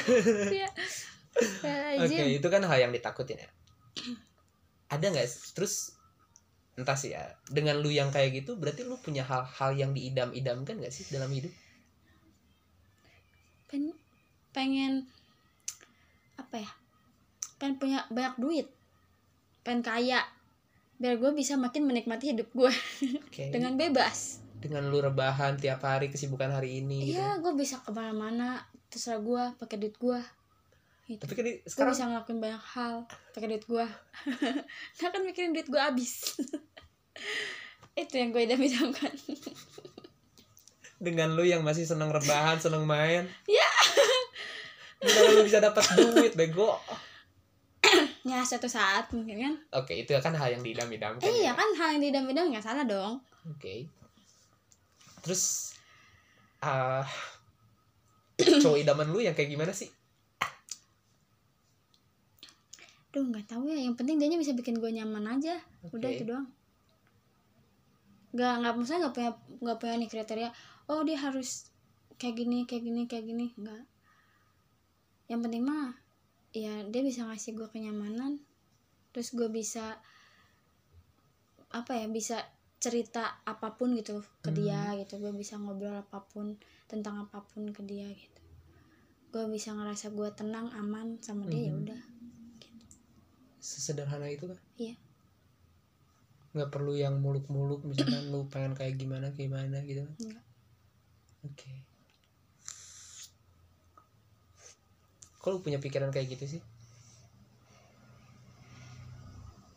ya 0.63 0.71
Oke, 2.03 2.37
itu 2.37 2.49
kan 2.53 2.61
hal 2.69 2.79
yang 2.89 2.93
ditakutin 2.93 3.41
ya. 3.41 3.49
Ada 4.93 5.09
nggak? 5.09 5.57
Terus 5.57 5.97
entah 6.77 6.97
sih 6.97 7.17
ya. 7.17 7.25
Dengan 7.49 7.81
lu 7.81 7.89
yang 7.89 8.13
kayak 8.13 8.45
gitu, 8.45 8.61
berarti 8.61 8.85
lu 8.85 9.01
punya 9.01 9.25
hal-hal 9.25 9.73
yang 9.73 9.97
diidam-idamkan 9.97 10.77
nggak 10.77 10.93
sih 10.93 11.09
dalam 11.09 11.33
hidup? 11.33 11.53
Pen- 13.73 13.97
pengen 14.53 15.09
apa 16.37 16.61
ya 16.61 16.71
pengen 17.57 17.81
punya 17.81 17.99
banyak 18.13 18.37
duit 18.37 18.69
pengen 19.65 19.81
kaya 19.81 20.21
biar 21.01 21.17
gue 21.17 21.33
bisa 21.33 21.57
makin 21.57 21.89
menikmati 21.89 22.37
hidup 22.37 22.53
gue 22.53 22.69
Oke. 23.25 23.49
dengan 23.55 23.81
bebas 23.81 24.45
Dengan 24.63 24.87
lu 24.95 25.03
rebahan 25.03 25.59
tiap 25.59 25.83
hari 25.83 26.07
kesibukan 26.07 26.47
hari 26.55 26.79
ini. 26.79 27.11
gitu. 27.11 27.19
iya 27.19 27.35
gue 27.43 27.51
bisa 27.59 27.83
ke 27.83 27.91
mana-mana 27.91 28.63
terserah 28.93 29.19
gue 29.19 29.43
pakai 29.57 29.77
duit 29.79 29.97
gue 29.97 30.21
gitu. 31.09 31.19
Tapi 31.19 31.33
kan 31.33 31.43
di- 31.43 31.59
gue 31.59 31.67
sekarang 31.67 31.93
bisa 31.93 32.05
ngelakuin 32.07 32.39
banyak 32.39 32.65
hal 32.71 32.95
pakai 33.33 33.49
duit 33.49 33.65
gue 33.65 33.87
nggak 34.95 35.11
kan 35.13 35.21
mikirin 35.23 35.51
duit 35.51 35.67
gue 35.67 35.81
habis 35.81 36.37
itu 37.99 38.15
yang 38.15 38.31
gue 38.31 38.43
idam-idamkan 38.43 39.13
dengan 41.03 41.35
lu 41.35 41.43
yang 41.43 41.61
masih 41.61 41.83
seneng 41.83 42.09
rebahan, 42.09 42.57
seneng 42.57 42.87
main. 42.87 43.27
Iya. 43.45 43.71
Gimana 45.03 45.29
lu 45.35 45.43
bisa 45.43 45.59
dapat 45.59 45.83
duit, 45.99 46.39
bego? 46.39 46.79
ya 48.23 48.39
suatu 48.47 48.71
saat 48.71 49.11
mungkin 49.11 49.35
kan 49.37 49.55
Oke, 49.75 49.99
itu 49.99 50.15
kan 50.17 50.31
hal 50.31 50.55
yang 50.55 50.63
diidam-idamkan. 50.63 51.27
eh, 51.27 51.43
iya 51.43 51.51
ya. 51.51 51.53
kan 51.53 51.69
hal 51.75 51.99
yang 51.99 52.03
diidam-idam 52.03 52.47
nggak 52.49 52.63
salah 52.63 52.87
dong 52.87 53.19
Oke. 53.51 53.91
Terus 55.21 55.75
ah 56.61 57.03
cowok 58.63 58.79
idaman 58.83 59.09
lu 59.11 59.21
yang 59.23 59.35
kayak 59.37 59.51
gimana 59.51 59.73
sih? 59.75 59.91
Duh 63.13 63.29
nggak 63.29 63.45
tahu 63.45 63.69
ya. 63.69 63.77
Yang 63.77 64.01
penting 64.01 64.17
dia 64.17 64.29
bisa 64.41 64.57
bikin 64.57 64.81
gue 64.81 64.89
nyaman 64.89 65.39
aja. 65.39 65.61
Udah 65.93 66.09
Oke. 66.09 66.17
itu 66.17 66.25
doang. 66.25 66.49
Nggak 68.33 68.53
nggak 68.65 68.73
maksudnya 68.73 69.01
nggak 69.07 69.15
punya 69.15 69.31
nggak 69.61 69.79
punya 69.79 69.95
nih 70.01 70.09
kriteria. 70.09 70.51
Oh 70.89 71.05
dia 71.05 71.21
harus 71.21 71.69
kayak 72.17 72.35
gini 72.41 72.65
kayak 72.65 72.83
gini 72.89 73.03
kayak 73.05 73.25
gini. 73.29 73.47
Nggak. 73.61 73.85
Yang 75.29 75.41
penting 75.45 75.63
mah 75.69 75.93
ya 76.57 76.73
dia 76.89 77.03
bisa 77.05 77.29
ngasih 77.29 77.53
gue 77.53 77.69
kenyamanan. 77.69 78.41
Terus 79.13 79.37
gue 79.37 79.49
bisa 79.53 80.01
apa 81.73 81.93
ya 81.97 82.09
bisa 82.09 82.41
cerita 82.83 83.39
apa 83.47 83.79
pun 83.79 83.95
gitu 83.95 84.27
ke 84.43 84.51
Hmm. 84.51 84.59
dia 84.59 84.81
gitu 84.99 85.23
gue 85.23 85.31
bisa 85.31 85.55
ngobrol 85.55 85.95
apa 85.95 86.19
pun 86.27 86.59
tentang 86.91 87.23
apa 87.23 87.39
pun 87.47 87.71
ke 87.71 87.83
dia 87.87 88.11
gitu 88.11 88.41
gue 89.33 89.45
bisa 89.49 89.71
ngerasa 89.73 90.11
gue 90.11 90.29
tenang 90.35 90.67
aman 90.75 91.23
sama 91.23 91.47
dia 91.47 91.71
ya 91.71 91.75
Mhm. 91.79 91.81
udah 91.87 92.03
Sesederhana 93.63 94.27
itu 94.27 94.51
kan? 94.51 94.59
Iya. 94.75 94.99
Nggak 96.51 96.71
perlu 96.75 96.99
yang 96.99 97.23
muluk-muluk 97.23 97.87
misalkan 97.87 98.27
lu 98.35 98.51
pengen 98.51 98.75
kayak 98.75 98.99
gimana 98.99 99.31
gimana 99.31 99.79
gitu 99.87 100.03
kan? 100.03 100.15
Nggak. 100.19 100.45
Oke. 101.47 101.73
Kok 105.39 105.51
lu 105.55 105.59
punya 105.63 105.79
pikiran 105.79 106.11
kayak 106.11 106.35
gitu 106.35 106.59
sih? 106.59 106.63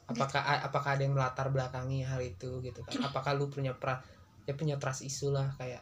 Apakah 0.06 0.42
apakah 0.62 0.96
ada 0.98 1.04
yang 1.06 1.18
melatar 1.18 1.50
belakangi 1.50 2.06
hal 2.06 2.22
itu 2.22 2.62
gitu 2.62 2.80
kan? 2.86 2.94
Apakah 3.10 3.34
lu 3.34 3.50
punya 3.50 3.74
pra 3.74 4.02
ya 4.46 4.54
punya 4.54 4.78
trust 4.78 5.02
isu 5.02 5.34
lah 5.34 5.50
kayak 5.58 5.82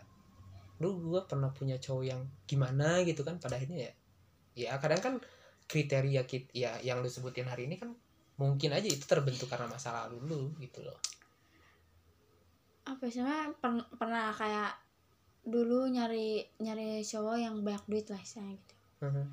lu 0.79 0.99
gua 0.99 1.23
pernah 1.27 1.51
punya 1.51 1.75
cowok 1.79 2.03
yang 2.07 2.21
gimana 2.47 3.03
gitu 3.03 3.21
kan 3.23 3.37
pada 3.39 3.59
akhirnya 3.59 3.87
ya 3.87 3.93
ya 4.53 4.69
kadang 4.79 5.01
kan 5.01 5.13
kriteria 5.67 6.23
kit 6.27 6.51
ya 6.55 6.75
yang 6.83 6.99
lu 7.03 7.09
sebutin 7.09 7.47
hari 7.47 7.67
ini 7.67 7.75
kan 7.79 7.91
mungkin 8.37 8.73
aja 8.73 8.85
itu 8.89 9.05
terbentuk 9.05 9.47
karena 9.49 9.69
masa 9.69 9.93
lalu 9.93 10.17
lu 10.27 10.41
gitu 10.59 10.81
loh 10.83 10.97
apa 12.83 13.03
sih 13.07 13.23
sebenarnya 13.23 13.55
per- 13.63 13.89
pernah 13.95 14.33
kayak 14.35 14.75
dulu 15.43 15.87
nyari 15.87 16.43
nyari 16.59 17.03
cowok 17.03 17.37
yang 17.39 17.55
banyak 17.63 17.83
duit 17.87 18.07
lah 18.11 18.19
istilahnya 18.19 18.55
gitu 18.59 18.75
Mhm. 19.03 19.25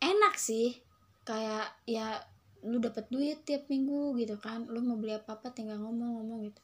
enak 0.00 0.34
sih 0.36 0.76
kayak 1.24 1.68
ya 1.88 2.20
lu 2.66 2.76
dapat 2.80 3.08
duit 3.08 3.40
tiap 3.44 3.68
minggu 3.72 4.16
gitu 4.20 4.36
kan 4.36 4.68
lu 4.68 4.84
mau 4.84 5.00
beli 5.00 5.16
apa 5.16 5.36
apa 5.40 5.52
tinggal 5.52 5.80
ngomong-ngomong 5.80 6.48
gitu. 6.48 6.62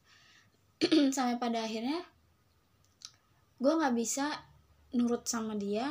Sampai 1.16 1.40
pada 1.40 1.64
akhirnya 1.64 2.04
gue 3.56 3.72
nggak 3.72 3.96
bisa 3.96 4.28
nurut 4.92 5.24
sama 5.24 5.56
dia 5.56 5.88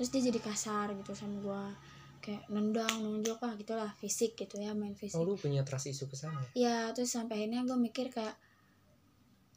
terus 0.00 0.08
dia 0.08 0.32
jadi 0.32 0.40
kasar 0.40 0.96
gitu 0.96 1.12
sama 1.12 1.36
gue 1.44 1.62
kayak 2.24 2.48
nendang 2.48 3.04
nunjuk 3.04 3.36
lah 3.36 3.52
gitulah 3.56 3.92
fisik 4.00 4.32
gitu 4.36 4.60
ya 4.60 4.72
main 4.72 4.96
fisik. 4.96 5.16
Oh 5.16 5.24
lu 5.24 5.36
punya 5.36 5.60
trust 5.64 5.92
isu 5.92 6.08
ke 6.08 6.16
sana 6.16 6.40
ya? 6.40 6.48
ya 6.56 6.76
terus 6.96 7.12
sampai 7.12 7.44
akhirnya 7.44 7.64
gue 7.68 7.76
mikir 7.76 8.08
kayak 8.08 8.36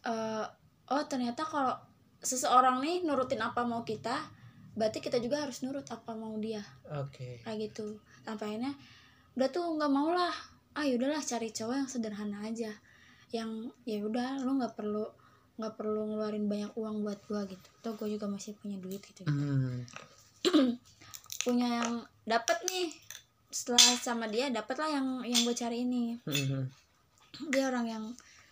eh 0.03 0.45
oh 0.91 1.03
ternyata 1.07 1.47
kalau 1.47 1.75
seseorang 2.19 2.83
nih 2.83 3.03
nurutin 3.07 3.39
apa 3.39 3.63
mau 3.63 3.83
kita 3.87 4.15
berarti 4.73 4.99
kita 4.99 5.19
juga 5.23 5.43
harus 5.47 5.61
nurut 5.61 5.85
apa 5.91 6.11
mau 6.17 6.33
dia. 6.39 6.63
Oke. 6.89 7.39
Kayak 7.45 7.71
gitu. 7.71 8.01
Sampai 8.25 8.55
akhirnya 8.55 8.73
udah 9.33 9.47
tuh 9.49 9.65
nggak 9.77 9.91
mau 9.91 10.09
lah. 10.09 10.33
Ah 10.73 10.85
yaudahlah 10.85 11.21
cari 11.21 11.49
cowok 11.49 11.75
yang 11.75 11.89
sederhana 11.89 12.37
aja. 12.45 12.71
Yang 13.29 13.73
ya 13.85 13.97
udah 14.01 14.41
lu 14.41 14.61
nggak 14.61 14.73
perlu 14.73 15.05
nggak 15.53 15.73
perlu 15.77 16.09
ngeluarin 16.09 16.49
banyak 16.49 16.73
uang 16.73 17.05
buat 17.05 17.19
gua 17.29 17.45
gitu. 17.45 17.67
Toh 17.81 17.93
gue 17.93 18.09
juga 18.09 18.25
masih 18.25 18.57
punya 18.57 18.77
duit 18.81 19.01
gitu 19.05 19.21
Hmm. 19.25 19.85
punya 21.45 21.67
yang 21.83 21.91
dapat 22.25 22.57
nih. 22.65 22.89
Setelah 23.53 23.93
sama 24.01 24.25
dia 24.25 24.49
dapat 24.49 24.81
lah 24.81 24.89
yang 24.89 25.07
yang 25.23 25.41
gue 25.45 25.53
cari 25.53 25.85
ini. 25.85 26.17
Mhm. 26.25 26.81
dia 27.49 27.65
orang 27.65 27.89
yang 27.89 28.05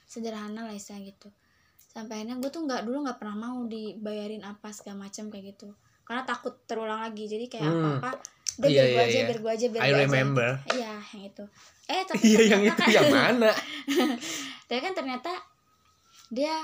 sederhana 0.10 0.66
lah 0.66 0.74
istilahnya 0.74 1.14
gitu. 1.14 1.30
Sampai 1.78 2.22
akhirnya 2.22 2.42
gue 2.42 2.50
tuh 2.50 2.66
nggak 2.66 2.82
dulu 2.82 3.06
nggak 3.06 3.22
pernah 3.22 3.38
mau 3.38 3.58
dibayarin 3.66 4.42
apa 4.42 4.74
segala 4.74 5.06
macam 5.06 5.30
kayak 5.30 5.54
gitu. 5.54 5.70
Karena 6.02 6.26
takut 6.26 6.58
terulang 6.66 7.02
lagi. 7.02 7.30
Jadi 7.30 7.46
kayak 7.46 7.66
Hmm. 7.66 7.78
apa 7.78 7.90
apa 7.98 8.12
udah 8.54 8.68
Iya, 8.68 8.82
biar 8.82 8.88
gue 8.88 8.96
iya, 8.96 9.04
aja 9.06 9.16
iya. 9.16 9.26
biar 9.26 9.40
gue 9.40 9.52
aja 9.52 9.66
biar 9.68 9.82
I 9.82 9.88
gua 9.88 10.00
remember. 10.02 10.50
iya 10.70 10.92
yang 11.08 11.24
itu 11.24 11.44
eh 11.86 12.02
tapi 12.04 12.22
Iya 12.26 12.42
yang 12.50 12.62
itu 12.64 12.76
kan- 12.78 12.92
yang 12.92 13.10
mana? 13.10 13.52
tapi 14.68 14.80
kan 14.80 14.94
ternyata 14.94 15.32
dia 16.30 16.56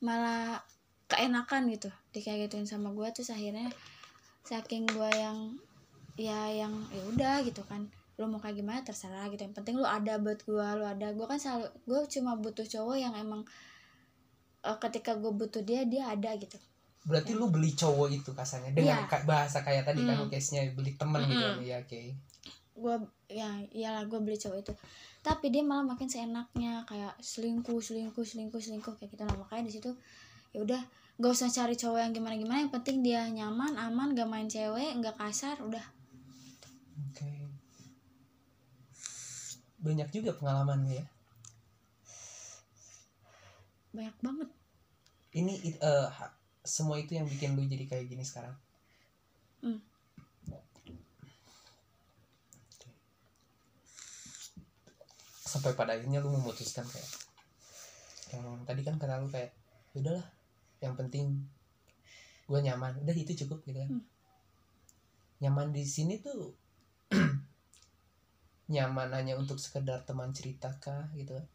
malah 0.00 0.60
keenakan 1.06 1.68
gitu 1.68 1.86
di 2.10 2.18
kayak 2.18 2.48
gituin 2.48 2.64
sama 2.64 2.90
gue 2.90 3.08
terus 3.10 3.28
akhirnya 3.28 3.68
saking 4.42 4.84
gue 4.86 5.10
yang 5.10 5.56
ya 6.14 6.48
yang 6.48 6.72
ya 6.88 7.02
udah 7.06 7.34
gitu 7.42 7.60
kan 7.62 7.84
lu 8.14 8.24
mau 8.24 8.38
kayak 8.38 8.56
gimana 8.56 8.80
terserah 8.80 9.26
gitu 9.26 9.42
yang 9.42 9.52
penting 9.52 9.74
lu 9.74 9.84
ada 9.84 10.16
buat 10.16 10.38
gue 10.40 10.66
lu 10.72 10.84
ada 10.84 11.10
gue 11.10 11.26
kan 11.26 11.34
selalu 11.34 11.66
gue 11.84 12.00
cuma 12.10 12.32
butuh 12.34 12.62
cowok 12.62 12.96
yang 12.96 13.12
emang 13.12 13.42
eh, 14.62 14.76
ketika 14.80 15.12
gue 15.14 15.30
butuh 15.30 15.60
dia 15.60 15.82
dia 15.82 16.08
ada 16.08 16.30
gitu 16.34 16.56
berarti 17.04 17.36
lu 17.36 17.52
beli 17.52 17.76
cowok 17.76 18.08
itu 18.08 18.30
kasarnya 18.32 18.72
dengan 18.72 19.04
ka- 19.04 19.28
bahasa 19.28 19.60
kayak 19.60 19.84
tadi 19.84 20.02
kan 20.02 20.24
Hmm. 20.24 20.30
case-nya 20.32 20.64
beli 20.72 20.96
temen 20.96 21.20
gitu 21.28 21.36
kan 21.38 21.60
Mm-mm. 21.60 21.68
ya 21.68 21.76
oke. 21.84 22.00
Gue 22.74 22.94
ya 23.28 23.48
iyalah 23.70 24.08
gue 24.08 24.18
beli 24.18 24.34
cowok 24.34 24.58
itu. 24.58 24.72
Tapi 25.20 25.52
dia 25.52 25.60
malah 25.60 25.84
makin 25.84 26.08
seenaknya 26.08 26.84
kayak 26.84 27.12
selingkuh 27.20 27.80
selingkuh 27.80 28.24
selingkuh 28.24 28.60
selingkuh 28.60 28.94
kayak 28.96 29.12
gitu 29.12 29.22
lah. 29.24 29.36
Makanya 29.36 29.64
di 29.68 29.72
situ 29.72 29.90
ya 30.50 30.64
udah 30.64 30.80
gak 31.14 31.30
usah 31.30 31.46
cari 31.46 31.76
cowok 31.76 32.00
yang 32.02 32.12
gimana 32.12 32.34
gimana 32.34 32.58
yang 32.64 32.72
penting 32.74 32.98
dia 33.04 33.22
nyaman 33.28 33.78
aman 33.78 34.16
gak 34.16 34.26
main 34.26 34.48
cewek 34.48 34.96
gak 34.98 35.14
kasar 35.14 35.60
udah. 35.60 35.84
Oke. 37.04 37.30
Banyak 39.78 40.08
juga 40.10 40.32
pengalaman 40.34 40.88
ya? 40.88 41.04
Banyak 43.94 44.16
banget. 44.18 44.48
Ini 45.34 45.54
it- 45.62 45.78
eh, 45.80 46.06
ha- 46.08 46.34
semua 46.64 46.96
itu 46.98 47.14
yang 47.14 47.28
bikin 47.28 47.54
lu 47.54 47.68
jadi 47.68 47.84
kayak 47.86 48.08
gini 48.08 48.24
sekarang? 48.24 48.56
Hmm. 49.60 49.80
sampai 55.54 55.78
pada 55.78 55.94
akhirnya 55.94 56.18
lu 56.18 56.34
memutuskan 56.34 56.82
kayak 56.82 57.10
yang 58.34 58.42
tadi 58.66 58.82
kan 58.82 58.98
kata 58.98 59.22
lu 59.22 59.30
kayak 59.30 59.54
"Ya 59.94 60.02
udahlah 60.02 60.26
yang 60.82 60.98
penting 60.98 61.46
gue 62.44 62.60
nyaman. 62.60 62.98
Udah 63.00 63.14
itu 63.14 63.32
cukup 63.46 63.62
gitu 63.64 63.78
kan. 63.78 63.90
Hmm. 63.94 64.04
nyaman 65.40 65.70
di 65.70 65.86
sini 65.86 66.18
tuh 66.18 66.52
nyaman 68.74 69.08
hanya 69.14 69.38
untuk 69.38 69.62
sekedar 69.62 70.02
teman 70.02 70.34
cerita 70.34 70.74
kah 70.82 71.06
gitu 71.14 71.38
kan? 71.38 71.46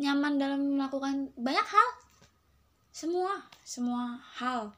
Nyaman 0.00 0.40
dalam 0.40 0.60
melakukan 0.80 1.36
banyak 1.36 1.66
hal 1.68 1.88
semua 2.90 3.32
semua 3.62 4.18
hal 4.38 4.70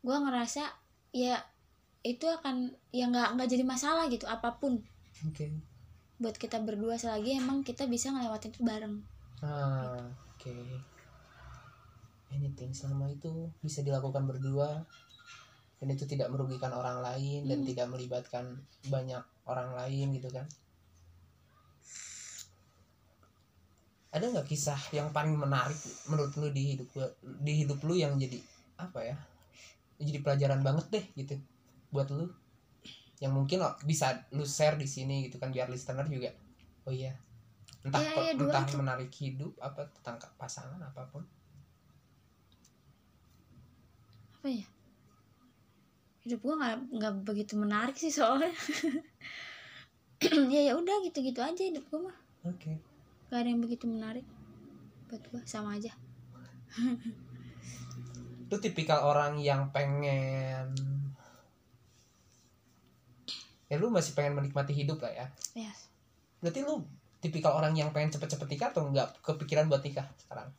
gue 0.00 0.16
ngerasa 0.16 0.64
ya 1.12 1.40
itu 2.04 2.24
akan 2.28 2.72
ya 2.92 3.08
nggak 3.08 3.36
nggak 3.36 3.48
jadi 3.48 3.64
masalah 3.64 4.08
gitu 4.08 4.28
apa 4.28 4.56
pun 4.56 4.80
oke 5.24 5.46
buat 6.20 6.36
kita 6.36 6.60
berdua 6.60 6.96
selagi 6.96 7.40
emang 7.40 7.64
kita 7.64 7.84
bisa 7.88 8.12
ngelewatin 8.12 8.52
itu 8.52 8.62
bareng 8.64 8.96
Ah, 9.44 10.00
oke. 10.32 10.56
Anything 12.32 12.72
selama 12.72 13.12
itu 13.12 13.28
bisa 13.60 13.84
dilakukan 13.84 14.24
berdua 14.24 14.80
dan 15.76 15.88
itu 15.92 16.08
tidak 16.08 16.32
merugikan 16.32 16.72
orang 16.72 17.04
lain 17.04 17.44
dan 17.44 17.60
Hmm. 17.60 17.68
tidak 17.68 17.86
melibatkan 17.92 18.44
banyak 18.88 19.20
orang 19.44 19.76
lain 19.76 20.16
gitu 20.16 20.32
kan. 20.32 20.48
Ada 24.14 24.30
nggak 24.30 24.46
kisah 24.46 24.78
yang 24.94 25.10
paling 25.10 25.34
menarik 25.34 25.76
menurut 26.06 26.30
lu 26.38 26.48
di 26.54 26.62
hidup 26.74 26.88
gua- 26.94 27.14
di 27.42 27.52
hidup 27.66 27.82
lu 27.82 27.98
yang 27.98 28.14
jadi 28.14 28.38
apa 28.78 29.00
ya? 29.02 29.16
Jadi 29.98 30.18
pelajaran 30.22 30.62
banget 30.62 30.86
deh 30.94 31.04
gitu 31.18 31.34
buat 31.90 32.06
lu. 32.14 32.30
Yang 33.18 33.32
mungkin 33.34 33.56
lo 33.62 33.74
bisa 33.82 34.22
lu 34.30 34.46
share 34.46 34.78
di 34.78 34.86
sini 34.86 35.26
gitu 35.26 35.42
kan 35.42 35.50
biar 35.50 35.66
listener 35.66 36.06
juga. 36.06 36.30
Oh 36.86 36.94
iya. 36.94 37.10
Entah 37.82 38.00
iya, 38.00 38.38
dua 38.38 38.54
entah 38.54 38.64
menarik 38.78 39.10
hidup 39.18 39.52
apa 39.58 39.82
tentang 39.98 40.16
pasangan 40.38 40.78
apa 40.78 41.02
pun. 41.10 41.26
apa 44.44 44.60
ya 44.60 44.66
hidup 46.28 46.40
gue 46.44 46.54
nggak 46.56 46.76
nggak 47.00 47.12
begitu 47.24 47.56
menarik 47.56 47.96
sih 47.96 48.12
soalnya 48.12 48.52
ya 50.52 50.60
ya 50.68 50.72
udah 50.76 51.00
gitu 51.04 51.24
gitu 51.24 51.40
aja 51.40 51.62
hidup 51.64 51.84
gue 51.88 52.00
mah 52.04 52.16
Oke. 52.44 52.76
Gak 53.30 53.40
ada 53.44 53.48
yang 53.50 53.62
begitu 53.64 53.84
menarik 53.88 54.26
buat 55.08 55.22
gue 55.30 55.42
sama 55.46 55.76
aja 55.76 55.92
Lu 58.52 58.60
tipikal 58.60 59.02
orang 59.02 59.40
yang 59.40 59.72
pengen 59.74 60.70
ya 63.66 63.76
lu 63.80 63.88
masih 63.90 64.12
pengen 64.14 64.36
menikmati 64.38 64.70
hidup 64.76 65.00
lah 65.02 65.10
ya. 65.10 65.26
ya 65.56 65.72
Berarti 66.38 66.60
lu 66.62 66.84
tipikal 67.18 67.56
orang 67.56 67.72
yang 67.74 67.90
pengen 67.90 68.12
cepet-cepet 68.14 68.46
nikah 68.46 68.68
atau 68.70 68.84
nggak 68.92 69.24
kepikiran 69.24 69.66
buat 69.66 69.80
nikah 69.80 70.04
sekarang? 70.20 70.52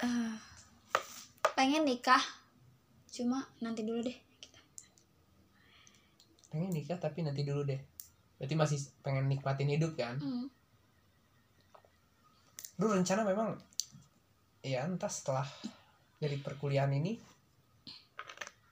eh, 0.00 0.34
pengen 1.58 1.82
nikah 1.82 2.22
cuma 3.10 3.46
nanti 3.62 3.82
dulu 3.86 4.02
deh 4.02 4.18
Pengen 6.54 6.70
nikah 6.70 6.94
tapi 7.02 7.26
nanti 7.26 7.42
dulu 7.42 7.66
deh. 7.66 7.82
Berarti 8.38 8.54
masih 8.54 8.78
pengen 9.02 9.26
nikmatin 9.26 9.66
hidup 9.66 9.98
kan? 9.98 10.14
Hmm. 10.22 10.46
Lu 12.80 12.90
rencana 12.90 13.22
memang 13.22 13.54
ya 14.64 14.86
entah 14.88 15.12
setelah 15.12 15.46
dari 16.18 16.40
perkuliahan 16.40 16.92
ini 16.94 17.18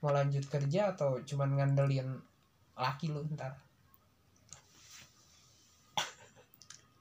mau 0.02 0.10
lanjut 0.10 0.48
kerja 0.50 0.96
atau 0.96 1.22
cuman 1.22 1.60
ngandelin 1.60 2.08
laki 2.74 3.12
lu 3.12 3.22
ntar? 3.36 3.54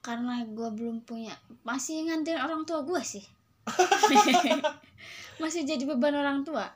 karena 0.02 0.42
gue 0.42 0.68
belum 0.74 1.06
punya 1.06 1.30
masih 1.62 2.10
nganterin 2.10 2.42
orang 2.42 2.66
tua 2.66 2.82
gue 2.82 2.98
sih 3.06 3.22
masih 5.42 5.62
jadi 5.62 5.86
beban 5.86 6.18
orang 6.18 6.42
tua 6.42 6.66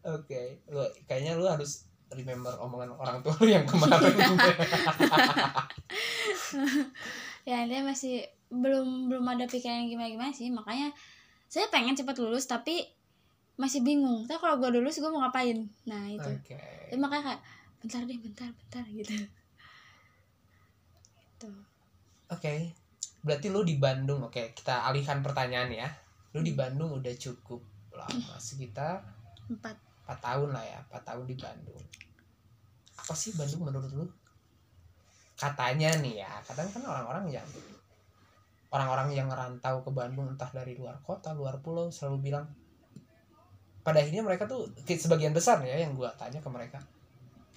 Oke, 0.00 0.64
lu 0.72 0.80
kayaknya 1.04 1.36
lu 1.36 1.44
harus 1.44 1.84
remember 2.08 2.48
omongan 2.56 2.96
orang 2.96 3.20
tua 3.20 3.36
lu 3.44 3.52
yang 3.52 3.68
kemarin. 3.68 4.16
ya 7.52 7.68
dia 7.68 7.84
masih 7.84 8.24
belum 8.50 9.06
belum 9.06 9.24
ada 9.30 9.46
pikiran 9.46 9.86
yang 9.86 9.90
gimana 9.94 10.10
gimana 10.10 10.32
sih 10.34 10.50
makanya 10.50 10.90
saya 11.46 11.70
pengen 11.70 11.94
cepat 11.94 12.18
lulus 12.18 12.50
tapi 12.50 12.82
masih 13.54 13.82
bingung 13.86 14.26
tapi 14.26 14.38
kalau 14.42 14.58
gue 14.58 14.70
lulus 14.78 14.98
gue 14.98 15.10
mau 15.10 15.22
ngapain 15.22 15.66
nah 15.86 16.06
itu 16.10 16.30
Oke. 16.30 16.58
Jadi 16.90 16.98
makanya 16.98 17.22
kayak 17.34 17.42
bentar 17.80 18.02
deh 18.04 18.18
bentar 18.18 18.48
bentar 18.50 18.84
gitu 18.90 19.14
gitu 21.38 21.50
Oke. 22.30 22.70
Berarti 23.20 23.50
lu 23.50 23.66
di 23.66 23.76
Bandung. 23.76 24.22
Oke, 24.24 24.54
kita 24.54 24.86
alihkan 24.86 25.20
pertanyaan 25.20 25.70
ya. 25.74 25.88
Lu 26.32 26.40
di 26.40 26.54
Bandung 26.54 27.02
udah 27.02 27.14
cukup 27.18 27.60
lama 27.90 28.38
sekitar 28.38 29.02
empat 29.50 29.74
4 30.06 30.14
tahun 30.22 30.54
lah 30.54 30.62
ya, 30.62 30.78
4 30.94 31.02
tahun 31.02 31.24
di 31.26 31.36
Bandung. 31.36 31.82
Apa 32.94 33.12
sih 33.18 33.34
Bandung 33.34 33.66
menurut 33.66 33.90
lu? 33.90 34.06
Katanya 35.34 35.90
nih 35.98 36.22
ya, 36.22 36.32
kadang 36.46 36.70
kan 36.70 36.82
orang-orang 36.86 37.34
yang 37.34 37.48
orang-orang 38.70 39.14
yang 39.14 39.26
ngerantau 39.26 39.82
ke 39.82 39.90
Bandung 39.90 40.30
entah 40.30 40.50
dari 40.50 40.78
luar 40.78 41.02
kota, 41.02 41.34
luar 41.34 41.58
pulau 41.58 41.90
selalu 41.90 42.30
bilang 42.30 42.46
pada 43.80 43.98
akhirnya 44.02 44.22
mereka 44.22 44.46
tuh 44.46 44.70
sebagian 44.86 45.32
besar 45.32 45.64
ya 45.64 45.74
yang 45.74 45.96
gua 45.96 46.12
tanya 46.14 46.38
ke 46.38 46.50
mereka 46.52 46.78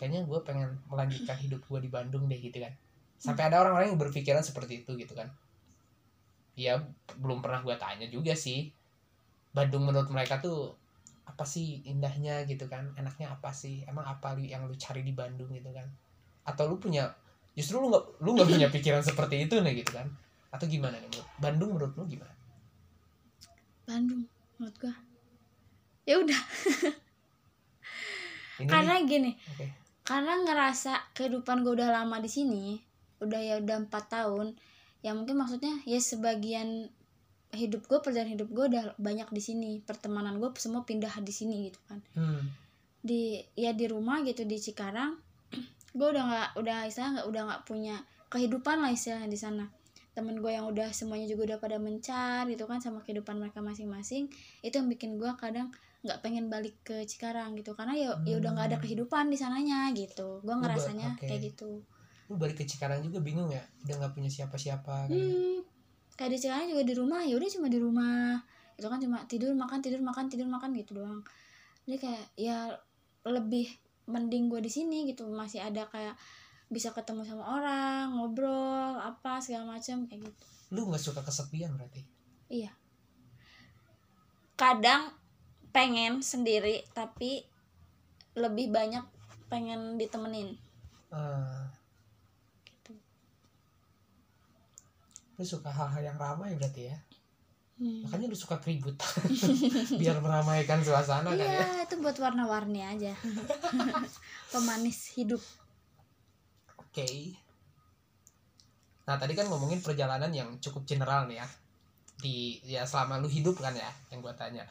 kayaknya 0.04 0.28
gue 0.28 0.40
pengen 0.44 0.70
melanjutkan 0.92 1.40
hidup 1.40 1.64
gue 1.64 1.80
di 1.80 1.88
Bandung 1.88 2.28
deh 2.28 2.36
gitu 2.36 2.60
kan. 2.60 2.76
Sampai 3.16 3.48
ada 3.48 3.64
orang-orang 3.64 3.96
yang 3.96 4.00
berpikiran 4.04 4.44
seperti 4.44 4.84
itu 4.84 5.00
gitu 5.00 5.16
kan. 5.16 5.32
Ya 6.60 6.84
belum 7.24 7.40
pernah 7.40 7.64
gue 7.64 7.72
tanya 7.80 8.12
juga 8.12 8.36
sih. 8.36 8.76
Bandung 9.56 9.88
menurut 9.88 10.12
mereka 10.12 10.44
tuh 10.44 10.76
apa 11.24 11.48
sih 11.48 11.88
indahnya 11.88 12.44
gitu 12.50 12.68
kan? 12.68 12.92
Enaknya 13.00 13.32
apa 13.32 13.56
sih? 13.56 13.88
Emang 13.88 14.04
apa 14.04 14.36
yang 14.44 14.68
lu 14.68 14.76
cari 14.76 15.08
di 15.08 15.16
Bandung 15.16 15.54
gitu 15.56 15.72
kan? 15.72 15.88
Atau 16.44 16.68
lu 16.68 16.84
punya 16.84 17.08
justru 17.56 17.80
lu 17.80 17.88
nggak 17.88 18.20
lu 18.26 18.36
nggak 18.36 18.50
punya 18.50 18.68
pikiran 18.68 19.06
seperti 19.06 19.46
itu 19.46 19.62
nih 19.62 19.86
gitu 19.86 19.94
kan 19.94 20.10
atau 20.54 20.66
gimana 20.70 21.02
nih? 21.02 21.10
Menurut 21.10 21.30
Bandung 21.42 21.70
menurut 21.74 21.94
lu 21.98 22.04
gimana? 22.06 22.34
Bandung 23.90 24.24
menurut 24.62 24.76
gue 24.78 24.96
ya 26.06 26.16
udah. 26.22 26.42
Karena 28.70 29.02
nih, 29.02 29.10
gini 29.10 29.32
oke. 29.34 29.66
karena 30.06 30.40
ngerasa 30.46 31.16
kehidupan 31.18 31.66
gue 31.66 31.74
udah 31.80 31.90
lama 31.90 32.22
di 32.22 32.30
sini 32.30 32.78
udah 33.18 33.40
ya 33.40 33.56
udah 33.58 33.88
empat 33.88 34.14
tahun 34.14 34.54
ya 35.02 35.16
mungkin 35.16 35.40
maksudnya 35.40 35.80
ya 35.90 35.98
sebagian 35.98 36.92
hidup 37.54 37.86
gue 37.86 38.00
perjalanan 38.02 38.34
hidup 38.36 38.50
gue 38.50 38.66
udah 38.74 38.84
banyak 38.98 39.30
di 39.30 39.42
sini. 39.42 39.72
Pertemanan 39.86 40.42
gue 40.42 40.50
semua 40.58 40.84
pindah 40.84 41.14
di 41.22 41.34
sini 41.34 41.70
gitu 41.70 41.80
kan. 41.86 42.02
Hmm. 42.18 42.44
di 43.04 43.44
ya 43.60 43.76
di 43.76 43.84
rumah 43.92 44.24
gitu 44.24 44.48
di 44.48 44.56
Cikarang 44.56 45.20
gue 45.98 46.08
udah 46.08 46.24
nggak 46.24 46.50
udah 46.56 46.88
istilah 46.88 47.20
nggak 47.20 47.28
udah 47.28 47.42
nggak 47.52 47.64
punya 47.68 48.00
kehidupan 48.32 48.80
lah 48.80 48.96
istilahnya 48.96 49.28
di 49.28 49.36
sana 49.36 49.68
temen 50.14 50.38
gue 50.38 50.50
yang 50.50 50.70
udah 50.70 50.94
semuanya 50.94 51.26
juga 51.26 51.54
udah 51.54 51.58
pada 51.58 51.78
mencar 51.78 52.46
gitu 52.46 52.70
kan 52.70 52.78
sama 52.78 53.02
kehidupan 53.02 53.38
mereka 53.38 53.60
masing-masing 53.60 54.30
itu 54.62 54.74
yang 54.74 54.86
bikin 54.86 55.18
gue 55.18 55.30
kadang 55.36 55.74
nggak 56.06 56.20
pengen 56.22 56.52
balik 56.52 56.78
ke 56.84 57.02
Cikarang 57.04 57.56
gitu. 57.56 57.74
Karena 57.74 57.96
ya 57.96 58.10
ya 58.22 58.36
udah 58.38 58.52
nggak 58.54 58.68
ada 58.70 58.78
Hmm. 58.78 58.86
kehidupan 58.86 59.32
di 59.32 59.38
sananya 59.40 59.90
gitu. 59.92 60.40
Gue 60.42 60.54
ba- 60.54 60.62
ngerasanya 60.62 61.18
oke. 61.18 61.26
kayak 61.26 61.42
gitu. 61.50 61.82
Lu 62.30 62.36
balik 62.36 62.60
ke 62.60 62.66
Cikarang 62.68 63.02
juga 63.02 63.20
bingung 63.20 63.50
ya? 63.50 63.64
Udah 63.84 63.96
nggak 64.00 64.14
punya 64.14 64.30
siapa-siapa 64.30 65.08
kan 65.08 65.10
hmm, 65.10 65.64
kayak 66.14 66.30
di 66.30 66.38
Cikarang 66.38 66.68
juga 66.70 66.84
di 66.84 66.94
rumah 66.94 67.22
ya 67.24 67.34
udah 67.40 67.50
cuma 67.50 67.68
di 67.72 67.80
rumah. 67.80 68.38
Itu 68.76 68.86
kan 68.86 69.00
cuma 69.00 69.18
tidur 69.26 69.56
makan 69.56 69.80
tidur 69.80 70.02
makan 70.04 70.26
tidur 70.28 70.46
makan 70.46 70.70
gitu 70.76 70.92
doang. 71.00 71.24
Jadi 71.88 71.98
kayak 71.98 72.26
ya 72.36 72.58
lebih 73.24 73.72
mending 74.06 74.52
gue 74.52 74.60
di 74.60 74.70
sini 74.70 75.08
gitu. 75.08 75.24
Masih 75.26 75.64
ada 75.64 75.88
kayak 75.88 76.14
bisa 76.74 76.90
ketemu 76.90 77.22
sama 77.22 77.46
orang 77.48 78.12
ngobrol 78.12 78.50
apa 78.98 79.38
segala 79.38 79.70
macam 79.72 80.04
kayak 80.04 80.26
gitu 80.26 80.46
lu 80.74 80.90
nggak 80.90 81.00
suka 81.00 81.22
kesepian 81.22 81.72
berarti 81.72 82.02
iya 82.50 82.74
kadang 84.54 85.14
pengen 85.70 86.20
sendiri 86.20 86.82
tapi 86.92 87.46
lebih 88.34 88.70
banyak 88.70 89.06
pengen 89.48 89.96
ditemenin 89.96 90.58
Ah. 91.14 91.70
gitu 92.66 92.98
lu 95.34 95.44
suka 95.44 95.70
hal-hal 95.70 96.02
yang 96.04 96.18
ramai 96.18 96.54
berarti 96.54 96.90
ya 96.90 96.98
Hmm. 97.74 98.06
makanya 98.06 98.30
lu 98.30 98.38
suka 98.38 98.62
keributan 98.62 99.10
biar 100.00 100.22
meramaikan 100.22 100.78
suasana 100.80 101.34
kan 101.34 101.42
ya 101.42 101.58
Iya, 101.58 101.90
itu 101.90 101.98
buat 101.98 102.14
warna-warni 102.16 102.86
aja. 102.86 103.18
Pemanis 104.54 105.18
hidup. 105.18 105.42
Oke. 106.94 107.10
Nah 109.10 109.18
tadi 109.18 109.34
kan 109.34 109.50
ngomongin 109.50 109.82
perjalanan 109.82 110.30
yang 110.30 110.62
cukup 110.62 110.86
general 110.86 111.26
nih 111.26 111.42
ya. 111.42 111.48
Di 112.22 112.62
ya 112.62 112.86
selama 112.86 113.18
lu 113.18 113.26
hidup 113.26 113.58
kan 113.58 113.74
ya 113.74 113.90
yang 114.14 114.22
gua 114.22 114.38
tanya. 114.38 114.62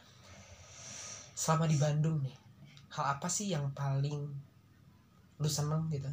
Selama 1.35 1.67
di 1.67 1.75
Bandung 1.75 2.23
nih 2.23 2.31
hal 2.95 3.19
apa 3.19 3.27
sih 3.27 3.51
yang 3.51 3.67
paling 3.75 4.31
lu 5.43 5.49
seneng 5.51 5.91
gitu? 5.91 6.07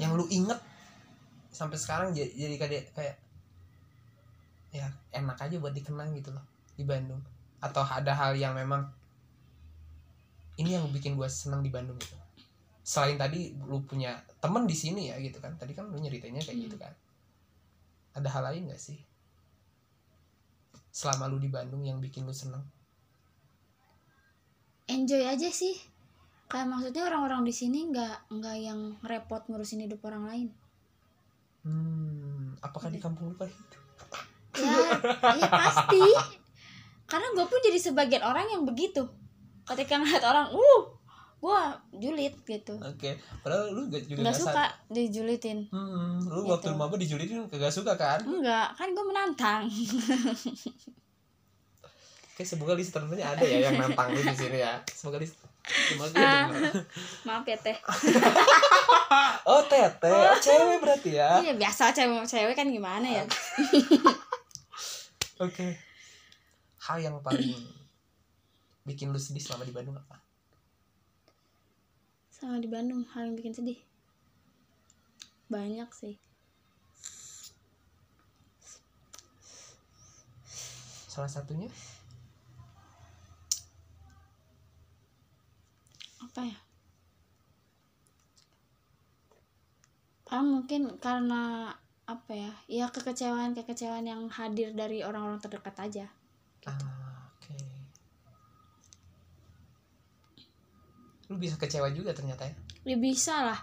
Yang 0.00 0.10
lu 0.16 0.24
inget 0.32 0.56
sampai 1.52 1.76
sekarang 1.76 2.16
jadi, 2.16 2.32
jadi 2.32 2.54
kayak 2.56 2.84
kayak 2.96 3.16
ya 4.72 4.88
enak 5.12 5.36
aja 5.36 5.60
buat 5.60 5.76
dikenang 5.76 6.16
gitu 6.16 6.32
loh 6.32 6.42
di 6.80 6.88
Bandung. 6.88 7.20
Atau 7.60 7.84
ada 7.84 8.16
hal 8.16 8.40
yang 8.40 8.56
memang 8.56 8.88
ini 10.56 10.80
yang 10.80 10.88
bikin 10.88 11.12
gue 11.12 11.28
seneng 11.28 11.60
di 11.60 11.68
Bandung 11.68 12.00
gitu 12.00 12.23
selain 12.84 13.16
tadi 13.16 13.56
lu 13.64 13.80
punya 13.88 14.20
temen 14.38 14.68
di 14.68 14.76
sini 14.76 15.08
ya 15.08 15.16
gitu 15.16 15.40
kan 15.40 15.56
tadi 15.56 15.72
kan 15.72 15.88
lu 15.88 15.96
nyeritainnya 15.96 16.44
kayak 16.44 16.68
gitu 16.68 16.76
kan 16.76 16.92
ada 18.14 18.28
hal 18.28 18.44
lain 18.44 18.68
gak 18.68 18.78
sih 18.78 19.00
selama 20.94 21.26
lu 21.32 21.40
di 21.40 21.48
Bandung 21.50 21.82
yang 21.82 21.98
bikin 21.98 22.28
lu 22.28 22.36
seneng 22.36 22.62
Enjoy 24.84 25.24
aja 25.24 25.48
sih. 25.48 25.80
Kayak 26.44 26.68
maksudnya 26.68 27.08
orang-orang 27.08 27.40
di 27.48 27.54
sini 27.56 27.88
nggak 27.88 28.28
nggak 28.28 28.56
yang 28.60 28.80
repot 29.00 29.40
ngurusin 29.48 29.88
hidup 29.88 30.04
orang 30.04 30.24
lain. 30.28 30.48
hmm 31.64 32.60
apakah 32.60 32.92
di 32.92 33.00
kampung 33.00 33.32
lu 33.32 33.36
kayak 33.40 33.48
gitu 33.48 33.78
Ya, 34.60 34.76
ya 35.40 35.48
pasti. 35.48 36.04
Karena 37.08 37.26
gue 37.32 37.46
pun 37.48 37.58
jadi 37.64 37.80
sebagian 37.80 38.20
orang 38.20 38.46
yang 38.52 38.62
begitu. 38.68 39.02
Ketika 39.64 39.96
ngeliat 39.96 40.22
orang, 40.22 40.52
uh, 40.52 40.82
gue 41.36 41.60
julid 41.94 42.34
gitu. 42.42 42.74
oke 42.74 43.10
padahal 43.40 43.68
lu 43.68 43.86
gak 43.86 44.02
juga 44.04 44.20
Nggak 44.20 44.32
nggak 44.32 44.40
suka 44.42 44.64
dijulitin. 44.88 45.58
hmm, 45.68 46.26
lu 46.26 46.40
Gitu. 46.40 46.50
waktu 46.50 46.68
maba 46.72 46.94
dijulitin 46.94 47.44
kagak 47.46 47.68
suka 47.68 47.94
kan 47.94 48.20
Enggak, 48.20 48.72
kan 48.72 48.88
gue 48.88 49.04
menantang. 49.04 49.62
Oke, 52.26 52.42
semoga 52.42 52.72
listenernya 52.72 53.22
ada 53.28 53.42
ya 53.42 53.58
yang 53.64 53.78
nantang 53.78 54.10
lu 54.10 54.18
di 54.18 54.34
sini 54.34 54.58
ya. 54.58 54.82
Semoga 54.88 55.18
list 55.18 55.38
semoga 55.62 56.18
Ah. 56.18 56.50
Maaf 57.22 57.44
ya 57.44 57.54
teh. 57.56 57.76
Oh, 59.44 59.60
tete. 59.62 60.08
Oh, 60.08 60.34
cewek 60.34 60.80
berarti 60.80 61.14
ya. 61.14 61.38
Iya 61.38 61.54
biasa 61.54 61.92
cewek 61.92 62.24
cewek 62.24 62.56
kan 62.56 62.66
gimana 62.66 63.04
ya? 63.04 63.24
Oke. 65.38 65.76
Hal 66.80 66.98
yang 66.98 67.20
paling 67.20 67.52
bikin 68.82 69.08
lu 69.08 69.20
sedih 69.20 69.38
selama 69.38 69.62
di 69.62 69.70
Bandung 69.70 69.94
apa? 69.94 70.23
Sama 72.44 72.60
di 72.60 72.68
Bandung 72.68 73.08
hal 73.16 73.32
yang 73.32 73.40
bikin 73.40 73.56
sedih. 73.56 73.80
Banyak 75.48 75.88
sih. 75.96 76.20
Salah 81.08 81.32
satunya? 81.32 81.72
apa 86.34 86.50
ya 86.50 86.58
Paling 90.26 90.50
mungkin 90.50 90.82
karena 90.98 91.70
apa 92.10 92.32
ya 92.34 92.50
ya 92.66 92.90
kekecewaan 92.90 93.54
kekecewaan 93.54 94.02
yang 94.02 94.26
hadir 94.26 94.74
dari 94.74 95.06
orang-orang 95.06 95.38
terdekat 95.38 95.78
aja 95.78 96.06
Ah, 96.66 96.74
Lu 101.34 101.42
bisa 101.42 101.58
kecewa 101.58 101.90
juga 101.90 102.14
ternyata 102.14 102.46
ya. 102.46 102.54
ya 102.86 102.96
bisa 102.96 103.34
lah. 103.42 103.58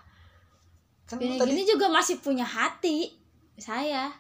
Kan 1.08 1.24
gini, 1.24 1.40
tadi 1.40 1.56
gini 1.56 1.64
juga 1.64 1.88
masih 1.88 2.20
punya 2.20 2.44
hati 2.44 3.16
saya. 3.56 4.12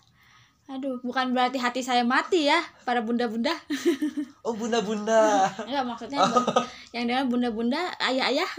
Aduh 0.71 1.03
bukan 1.03 1.35
berarti 1.35 1.59
hati 1.59 1.83
saya 1.83 2.07
mati 2.07 2.47
ya 2.47 2.63
para 2.87 3.03
bunda-bunda. 3.03 3.51
Oh 4.47 4.57
bunda-bunda. 4.57 5.45
enggak 5.67 5.85
maksudnya 5.85 6.17
yang 6.95 7.05
dengan 7.11 7.29
bunda-bunda 7.29 7.93
ayah-ayah. 8.01 8.49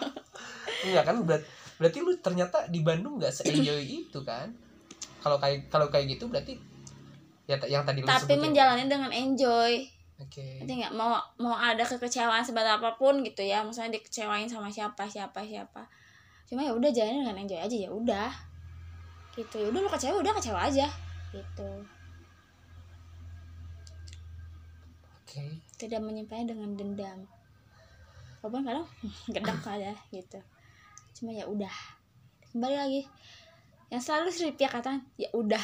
Enggak 0.88 1.04
kan 1.04 1.16
berat- 1.20 1.48
berarti 1.76 1.98
lu 2.00 2.16
ternyata 2.22 2.64
di 2.72 2.80
Bandung 2.80 3.20
nggak 3.20 3.28
se-enjoy 3.28 3.82
itu 4.08 4.20
kan? 4.24 4.48
Kalau 5.20 5.36
kayak 5.36 5.68
kalau 5.68 5.90
kayak 5.92 6.16
gitu 6.16 6.30
berarti 6.32 6.56
ya 7.44 7.60
yang 7.68 7.84
tadi 7.84 8.00
lu 8.00 8.08
tapi 8.08 8.40
menjalani 8.40 8.88
dengan 8.88 9.10
enjoy 9.12 9.84
Oke. 10.16 10.64
Nanti 10.64 10.80
nggak 10.80 10.96
mau 10.96 11.20
mau 11.36 11.52
ada 11.52 11.84
kekecewaan 11.84 12.40
seberat 12.40 12.80
apa 12.80 12.96
pun 12.96 13.20
gitu 13.20 13.44
ya. 13.44 13.60
Misalnya 13.60 14.00
dikecewain 14.00 14.48
sama 14.48 14.72
siapa 14.72 15.04
siapa 15.04 15.44
siapa. 15.44 15.84
Cuma 16.48 16.64
ya 16.64 16.72
udah 16.72 16.88
jalanin 16.88 17.26
dengan 17.26 17.44
enjoy 17.44 17.60
aja 17.60 17.76
ya 17.76 17.90
udah. 17.92 18.32
Gitu. 19.36 19.60
Ya 19.60 19.66
udah 19.68 19.80
lu 19.84 19.90
kecewa 19.92 20.16
udah 20.24 20.32
kecewa 20.32 20.60
aja. 20.64 20.88
Gitu. 21.32 21.70
Oke. 25.26 25.60
tidak 25.76 26.00
menyimpannya 26.00 26.56
dengan 26.56 26.72
dendam. 26.72 27.18
Walaupun 28.40 28.64
kadang 28.64 28.88
gedek 29.36 29.60
aja 29.68 29.92
gitu. 30.08 30.40
Cuma 31.12 31.36
ya 31.36 31.44
udah. 31.44 31.72
Kembali 32.56 32.72
lagi. 32.72 33.02
Yang 33.92 34.02
selalu 34.08 34.28
Sri 34.32 34.56
Pia 34.56 34.72
katakan 34.72 35.04
ya 35.20 35.28
udah. 35.36 35.60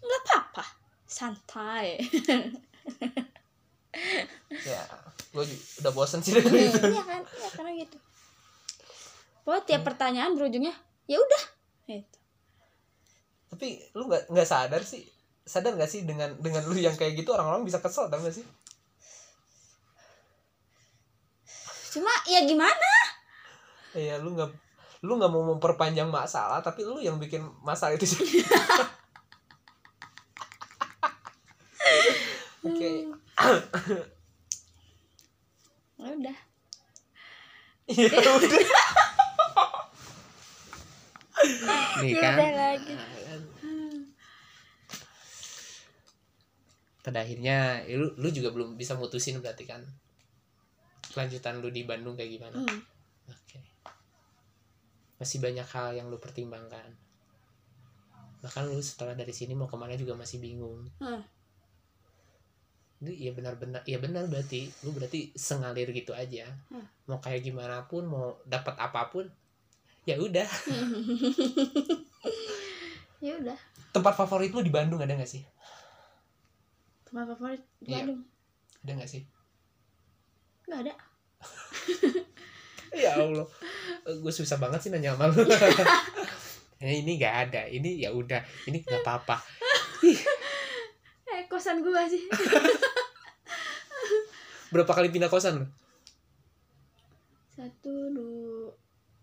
Nggak 0.00 0.20
apa-apa. 0.24 0.64
Santai 1.04 2.00
Ya, 4.48 4.82
gue 5.30 5.44
udah 5.80 5.92
bosan 5.92 6.20
sih 6.20 6.32
dengan 6.32 6.56
itu. 6.56 6.80
iya 6.80 7.04
kan 7.04 7.22
iya 7.24 7.48
karena 7.50 7.70
gitu 7.76 7.96
Pokoknya 9.42 9.64
tiap 9.66 9.82
pertanyaan 9.82 10.32
berujungnya 10.32 10.72
ya 11.04 11.18
udah 11.18 11.42
gitu 11.90 12.18
Tapi 13.48 13.66
lu 13.92 14.08
nggak 14.08 14.32
nggak 14.32 14.48
sadar 14.48 14.80
sih, 14.80 15.04
sadar 15.42 15.76
nggak 15.76 15.88
sih 15.88 16.04
dengan 16.04 16.32
dengan 16.38 16.64
lu 16.64 16.74
yang 16.74 16.96
kayak 16.96 17.12
gitu 17.14 17.32
orang-orang 17.32 17.62
bisa 17.62 17.78
kesel 17.78 18.08
tau 18.08 18.16
gak 18.18 18.32
sih? 18.32 18.46
cuma 21.92 22.08
ya 22.24 22.40
gimana 22.48 22.92
Iya, 23.92 24.16
lu 24.16 24.32
nggak 24.32 24.48
lu 25.04 25.20
nggak 25.20 25.28
mau 25.28 25.44
memperpanjang 25.52 26.08
masalah, 26.08 26.64
tapi 26.64 26.80
lu 26.80 26.96
yang 26.96 27.20
bikin 27.20 27.44
masalah 27.60 27.92
itu 27.92 28.08
sih. 28.16 28.40
Oke, 32.62 32.88
ya 33.04 33.31
udah 36.02 36.38
iya 37.90 38.08
udah. 38.38 38.60
Nih 42.02 42.14
ya 42.14 42.22
kan, 42.22 42.34
udah 42.38 42.50
lagi 42.54 42.94
pada 47.02 47.26
akhirnya 47.26 47.82
ya 47.82 47.98
lu 47.98 48.14
lu 48.14 48.30
juga 48.30 48.54
belum 48.54 48.78
bisa 48.78 48.94
mutusin 48.94 49.42
berarti 49.42 49.66
kan 49.66 49.82
kelanjutan 51.12 51.60
lu 51.60 51.68
di 51.68 51.84
Bandung 51.84 52.16
kayak 52.16 52.30
gimana? 52.40 52.56
Hmm. 52.56 52.80
Oke. 53.28 53.60
Masih 55.20 55.38
banyak 55.44 55.68
hal 55.68 55.92
yang 55.92 56.08
lu 56.08 56.16
pertimbangkan. 56.16 56.96
Bahkan 58.40 58.72
lu 58.72 58.80
setelah 58.80 59.12
dari 59.12 59.30
sini 59.30 59.52
mau 59.52 59.68
ke 59.68 59.76
mana 59.76 59.92
juga 59.94 60.16
masih 60.16 60.40
bingung. 60.40 60.88
Hmm. 60.98 61.20
Itu 63.02 63.10
ya 63.10 63.34
benar-benar, 63.34 63.82
ya 63.82 63.98
benar 63.98 64.30
berarti 64.30 64.70
lu 64.82 64.94
berarti 64.94 65.34
sengalir 65.34 65.90
gitu 65.90 66.14
aja. 66.14 66.46
Hmm. 66.70 66.86
Mau 67.04 67.18
kayak 67.18 67.42
gimana 67.42 67.82
pun, 67.84 68.06
mau 68.06 68.38
dapat 68.46 68.78
apa 68.78 69.10
pun, 69.10 69.26
ya 70.04 70.14
udah. 70.16 70.46
ya 73.22 73.38
udah 73.38 73.58
Tempat 73.92 74.14
favorit 74.16 74.50
lu 74.50 74.62
di 74.62 74.70
Bandung 74.70 74.98
ada 74.98 75.12
nggak 75.12 75.28
sih? 75.28 75.42
tempat 77.04 77.28
favorit 77.28 77.60
di 77.76 77.92
Iya. 77.92 77.96
Bandung 78.00 78.20
Ada 78.80 78.92
nggak 78.96 79.10
sih? 79.10 79.22
nggak 80.64 80.80
ada 80.80 80.94
Ya 83.02 83.16
Allah, 83.16 83.48
gue 84.04 84.32
susah 84.32 84.56
banget 84.56 84.78
sih 84.78 84.90
nanya 84.90 85.16
sama 85.16 85.26
lu. 85.26 85.42
Eh, 86.82 86.98
ini 86.98 87.14
nggak 87.14 87.36
ada, 87.46 87.62
ini 87.66 88.02
ya 88.02 88.10
udah, 88.10 88.42
ini 88.66 88.82
nggak 88.82 89.00
apa-apa. 89.00 89.38
eh 91.24 91.46
kosan 91.46 91.78
gua 91.80 92.02
sih 92.04 92.26
Berapa 94.72 94.88
kali 94.90 95.08
pindah 95.08 95.28
kosan? 95.28 95.68
Satu 97.48 97.92
dua. 98.10 98.72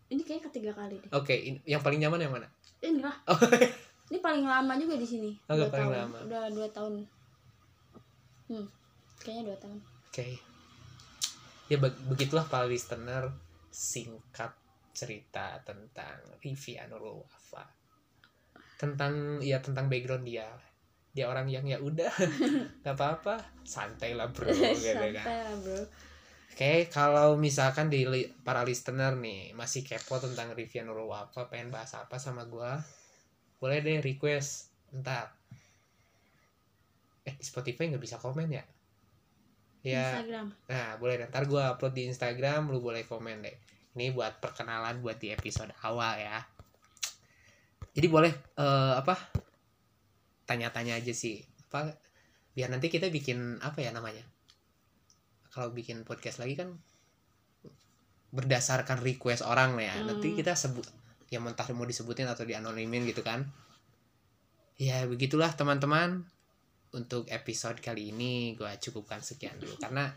Ini 0.07 0.21
kayak 0.21 0.49
ketiga 0.49 0.71
kali 0.71 0.97
deh. 0.97 1.09
Oke 1.11 1.33
in- 1.33 1.61
yang 1.65 1.81
paling 1.81 1.97
nyaman 1.99 2.21
yang 2.21 2.33
mana? 2.33 2.47
Ini 2.79 3.01
lah 3.01 3.13
Oh. 3.25 3.37
ini 4.09 4.17
paling 4.17 4.41
lama 4.41 4.73
juga 4.77 4.95
di 4.95 5.05
sini. 5.05 5.31
Oh, 5.45 5.53
dua 5.53 5.69
paling 5.69 5.89
tahun. 5.89 6.01
lama. 6.05 6.17
udah 6.25 6.43
dua 6.49 6.67
tahun. 6.69 6.93
Hmm 8.47 8.65
kayaknya 9.19 9.43
dua 9.49 9.57
tahun. 9.59 9.77
Oke. 10.07 10.27
Ya 11.67 11.77
beg- 11.77 12.01
begitulah 12.07 12.45
para 12.45 12.65
listener 12.65 13.29
singkat 13.69 14.49
cerita 14.89 15.61
tentang 15.61 16.17
Rivi 16.39 16.75
Anurul 16.75 17.21
Wafa 17.21 17.61
tentang 18.75 19.37
ya 19.39 19.59
tentang 19.59 19.85
background 19.85 20.23
dia 20.23 20.47
dia 21.09 21.25
orang 21.25 21.49
yang 21.49 21.65
ya 21.65 21.81
udah 21.81 22.13
nggak 22.85 22.95
apa-apa 22.95 23.41
santai 23.65 24.13
lah 24.13 24.29
bro 24.29 24.49
gitu 24.53 24.93
santai 24.93 25.11
kan 25.13 25.25
lah 25.25 25.55
bro 25.61 25.81
Oke, 26.59 26.91
kalau 26.91 27.39
misalkan 27.39 27.87
di 27.87 28.03
li- 28.03 28.27
para 28.43 28.67
listener 28.67 29.15
nih 29.15 29.55
masih 29.55 29.79
kepo 29.79 30.19
tentang 30.19 30.51
Rivian 30.51 30.91
Nurul 30.91 31.07
Wafa, 31.07 31.47
pengen 31.47 31.71
bahas 31.71 31.95
apa 31.95 32.19
sama 32.19 32.43
gua, 32.51 32.83
boleh 33.63 33.79
deh 33.79 34.03
request 34.03 34.67
ntar. 34.91 35.31
Eh, 37.23 37.31
di 37.31 37.45
Spotify 37.47 37.87
nggak 37.87 38.03
bisa 38.03 38.19
komen 38.19 38.51
ya? 38.51 38.63
Ya, 39.87 40.19
Instagram 40.19 40.51
nah 40.67 40.99
boleh 40.99 41.23
deh. 41.23 41.31
ntar 41.31 41.47
gua 41.47 41.71
upload 41.71 41.95
di 41.95 42.11
Instagram, 42.11 42.67
lu 42.67 42.83
boleh 42.83 43.07
komen 43.07 43.39
deh. 43.39 43.55
Ini 43.95 44.11
buat 44.11 44.43
perkenalan 44.43 44.99
buat 44.99 45.15
di 45.15 45.31
episode 45.31 45.71
awal 45.87 46.19
ya. 46.19 46.43
Jadi 47.95 48.07
boleh 48.11 48.35
eh, 48.59 48.93
apa? 48.99 49.15
Tanya-tanya 50.49 50.97
aja 50.97 51.13
sih. 51.13 51.45
Apa 51.69 51.93
biar 52.57 52.73
nanti 52.73 52.89
kita 52.89 53.13
bikin 53.13 53.61
apa 53.61 53.85
ya 53.85 53.93
namanya? 53.93 54.25
Kalau 55.53 55.69
bikin 55.69 56.01
podcast 56.01 56.41
lagi 56.41 56.57
kan 56.57 56.73
berdasarkan 58.33 59.05
request 59.05 59.45
orang 59.45 59.77
ya. 59.77 59.93
Nanti 60.01 60.33
Hmm. 60.33 60.37
kita 60.41 60.57
sebut 60.57 60.89
ya 61.29 61.37
mentah 61.37 61.69
mau 61.77 61.85
disebutin 61.85 62.25
atau 62.25 62.49
dianonimin 62.49 63.05
gitu 63.05 63.21
kan. 63.21 63.45
Ya 64.81 65.05
begitulah 65.05 65.53
teman-teman. 65.53 66.25
Untuk 66.89 67.29
episode 67.29 67.77
kali 67.85 68.09
ini 68.09 68.57
gua 68.57 68.73
cukupkan 68.73 69.21
sekian 69.21 69.53
dulu 69.61 69.77
karena 69.77 70.09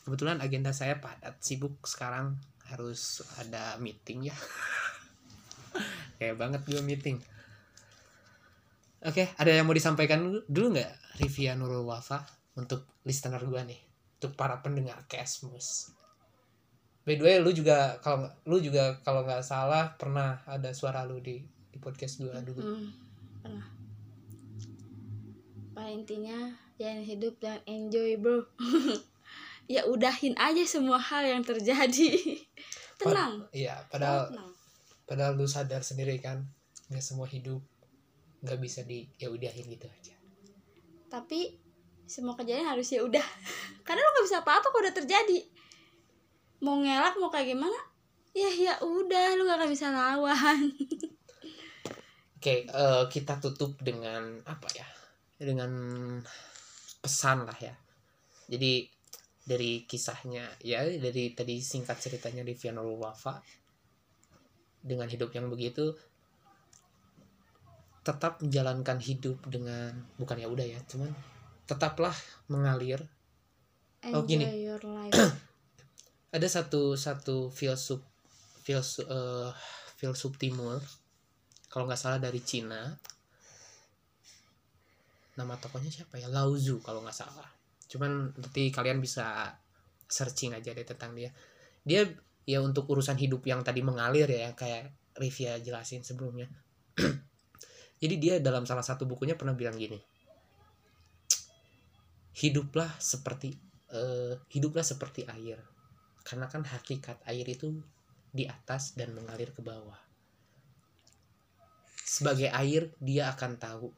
kebetulan 0.00 0.40
agenda 0.40 0.72
saya 0.72 0.96
padat 0.96 1.36
sibuk 1.44 1.84
sekarang 1.84 2.40
harus 2.72 3.20
ada 3.42 3.74
meeting 3.82 4.30
ya 4.30 4.36
kayak 6.22 6.38
banget 6.38 6.62
gue 6.66 6.78
meeting 6.78 7.18
oke 9.06 9.24
ada 9.38 9.50
yang 9.50 9.64
mau 9.64 9.76
disampaikan 9.76 10.26
dulu, 10.50 10.66
nggak 10.74 11.22
Rivia 11.22 11.54
Nurul 11.54 11.86
Wafa 11.86 12.26
untuk 12.58 12.98
listener 13.06 13.40
gue 13.40 13.62
nih 13.62 13.80
untuk 14.18 14.34
para 14.34 14.58
pendengar 14.60 15.06
Kesmus 15.06 15.96
by 17.06 17.14
the 17.14 17.22
way 17.22 17.36
lu 17.38 17.54
juga 17.54 18.02
kalau 18.02 18.26
lu 18.50 18.58
juga 18.58 18.98
kalau 19.06 19.22
nggak 19.22 19.46
salah 19.46 19.94
pernah 19.94 20.42
ada 20.50 20.74
suara 20.74 21.06
lu 21.06 21.22
di 21.22 21.38
di 21.70 21.78
podcast 21.78 22.24
gue 22.24 22.32
dulu. 22.40 22.60
Hmm, 22.64 22.88
pernah. 23.44 23.66
Pada 25.76 25.92
intinya 25.92 26.56
jangan 26.80 27.04
hidup 27.04 27.36
dan 27.38 27.62
enjoy 27.64 28.18
bro. 28.18 28.42
Ya 29.66 29.82
udahin 29.82 30.38
aja 30.38 30.62
semua 30.62 30.94
hal 30.94 31.26
yang 31.26 31.42
terjadi. 31.42 32.14
Tenang. 33.02 33.50
iya 33.50 33.74
Oh, 33.74 33.90
padahal 33.90 34.30
tenang. 34.30 34.50
padahal 35.10 35.32
lu 35.34 35.42
sadar 35.50 35.82
sendiri 35.82 36.22
kan 36.22 36.46
nggak 36.86 37.02
semua 37.02 37.26
hidup 37.26 37.58
nggak 38.46 38.62
bisa 38.62 38.86
di 38.86 39.10
ya 39.18 39.26
udahin 39.26 39.66
gitu 39.66 39.90
aja 39.90 40.14
tapi 41.10 41.58
semua 42.06 42.38
kejadian 42.38 42.70
harus 42.70 42.86
ya 42.94 43.02
udah 43.02 43.26
karena 43.86 44.00
lo 44.00 44.10
nggak 44.14 44.26
bisa 44.30 44.38
apa-apa 44.46 44.70
kalau 44.70 44.82
udah 44.86 44.94
terjadi 44.94 45.38
mau 46.62 46.78
ngelak 46.78 47.18
mau 47.18 47.28
kayak 47.28 47.58
gimana 47.58 47.78
ya 48.36 48.48
ya 48.52 48.74
udah 48.84 49.34
lu 49.36 49.48
gak 49.48 49.58
akan 49.60 49.70
bisa 49.72 49.88
lawan 49.90 50.60
Oke, 52.36 52.62
eh, 52.62 53.04
kita 53.10 53.42
tutup 53.42 53.74
dengan 53.82 54.38
apa 54.46 54.70
ya? 54.70 54.86
Dengan 55.34 55.66
pesan 57.02 57.42
lah 57.42 57.58
ya. 57.58 57.74
Jadi 58.46 58.86
dari 59.42 59.82
kisahnya 59.82 60.46
ya 60.62 60.86
dari 60.86 61.34
tadi 61.34 61.58
singkat 61.58 61.98
ceritanya 61.98 62.46
di 62.46 62.54
Nurul 62.70 63.02
Wafa 63.02 63.42
dengan 64.78 65.10
hidup 65.10 65.34
yang 65.34 65.50
begitu 65.50 65.90
tetap 68.06 68.38
menjalankan 68.38 69.02
hidup 69.02 69.42
dengan 69.50 69.90
bukan 70.14 70.38
ya 70.38 70.46
udah 70.46 70.62
ya, 70.62 70.78
cuman 70.86 71.10
tetaplah 71.66 72.14
mengalir. 72.46 73.02
Oh, 74.06 74.22
enjoy 74.22 74.38
gini. 74.38 74.46
your 74.62 74.78
life. 74.86 75.10
Ada 76.36 76.46
satu 76.46 76.94
satu 76.94 77.50
filsuf 77.50 77.98
filsuf 78.62 79.02
eh, 79.10 79.50
filsuf 79.98 80.38
timur 80.38 80.78
kalau 81.66 81.90
nggak 81.90 81.98
salah 81.98 82.22
dari 82.22 82.38
Cina. 82.38 82.94
Nama 85.34 85.54
tokonya 85.58 85.90
siapa 85.90 86.22
ya? 86.22 86.30
Lauzu 86.30 86.78
kalau 86.86 87.02
nggak 87.02 87.18
salah. 87.18 87.50
Cuman 87.90 88.30
nanti 88.38 88.70
kalian 88.70 89.02
bisa 89.02 89.50
searching 90.06 90.54
aja 90.54 90.70
deh 90.70 90.86
tentang 90.86 91.18
dia. 91.18 91.34
Dia 91.82 92.06
ya 92.46 92.62
untuk 92.62 92.86
urusan 92.86 93.18
hidup 93.18 93.42
yang 93.42 93.66
tadi 93.66 93.82
mengalir 93.82 94.30
ya 94.30 94.54
kayak 94.54 94.94
Rivia 95.18 95.58
jelasin 95.58 96.06
sebelumnya 96.06 96.46
jadi 97.96 98.14
dia 98.20 98.34
dalam 98.44 98.68
salah 98.68 98.84
satu 98.84 99.08
bukunya 99.08 99.40
pernah 99.40 99.56
bilang 99.56 99.80
gini. 99.80 99.96
Hiduplah 102.36 102.92
seperti 103.00 103.56
eh, 103.88 104.36
hiduplah 104.52 104.84
seperti 104.84 105.24
air. 105.24 105.56
Karena 106.20 106.44
kan 106.52 106.66
hakikat 106.68 107.24
air 107.24 107.46
itu 107.48 107.80
di 108.28 108.44
atas 108.44 108.92
dan 108.92 109.16
mengalir 109.16 109.48
ke 109.56 109.64
bawah. 109.64 109.96
Sebagai 112.04 112.52
air 112.52 112.92
dia 113.00 113.32
akan 113.32 113.56
tahu. 113.56 113.88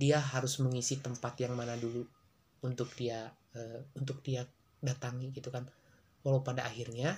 Dia 0.00 0.22
harus 0.22 0.56
mengisi 0.62 1.02
tempat 1.02 1.36
yang 1.42 1.52
mana 1.52 1.76
dulu 1.76 2.08
untuk 2.64 2.88
dia 2.96 3.28
eh, 3.52 3.84
untuk 3.92 4.24
dia 4.24 4.48
datangi 4.80 5.36
gitu 5.36 5.52
kan. 5.52 5.68
Walau 6.24 6.40
pada 6.40 6.64
akhirnya 6.64 7.12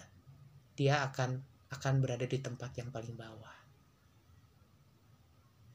dia 0.75 1.07
akan 1.07 1.39
akan 1.71 1.95
berada 2.03 2.27
di 2.27 2.43
tempat 2.43 2.75
yang 2.83 2.91
paling 2.91 3.15
bawah 3.15 3.60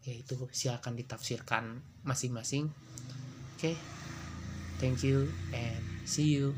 yaitu 0.05 0.37
silakan 0.53 0.93
ditafsirkan 0.95 1.81
masing-masing. 2.05 2.69
Oke 3.57 3.73
thank 4.79 5.03
you 5.03 5.31
and 5.53 5.81
see 6.05 6.35
you 6.35 6.53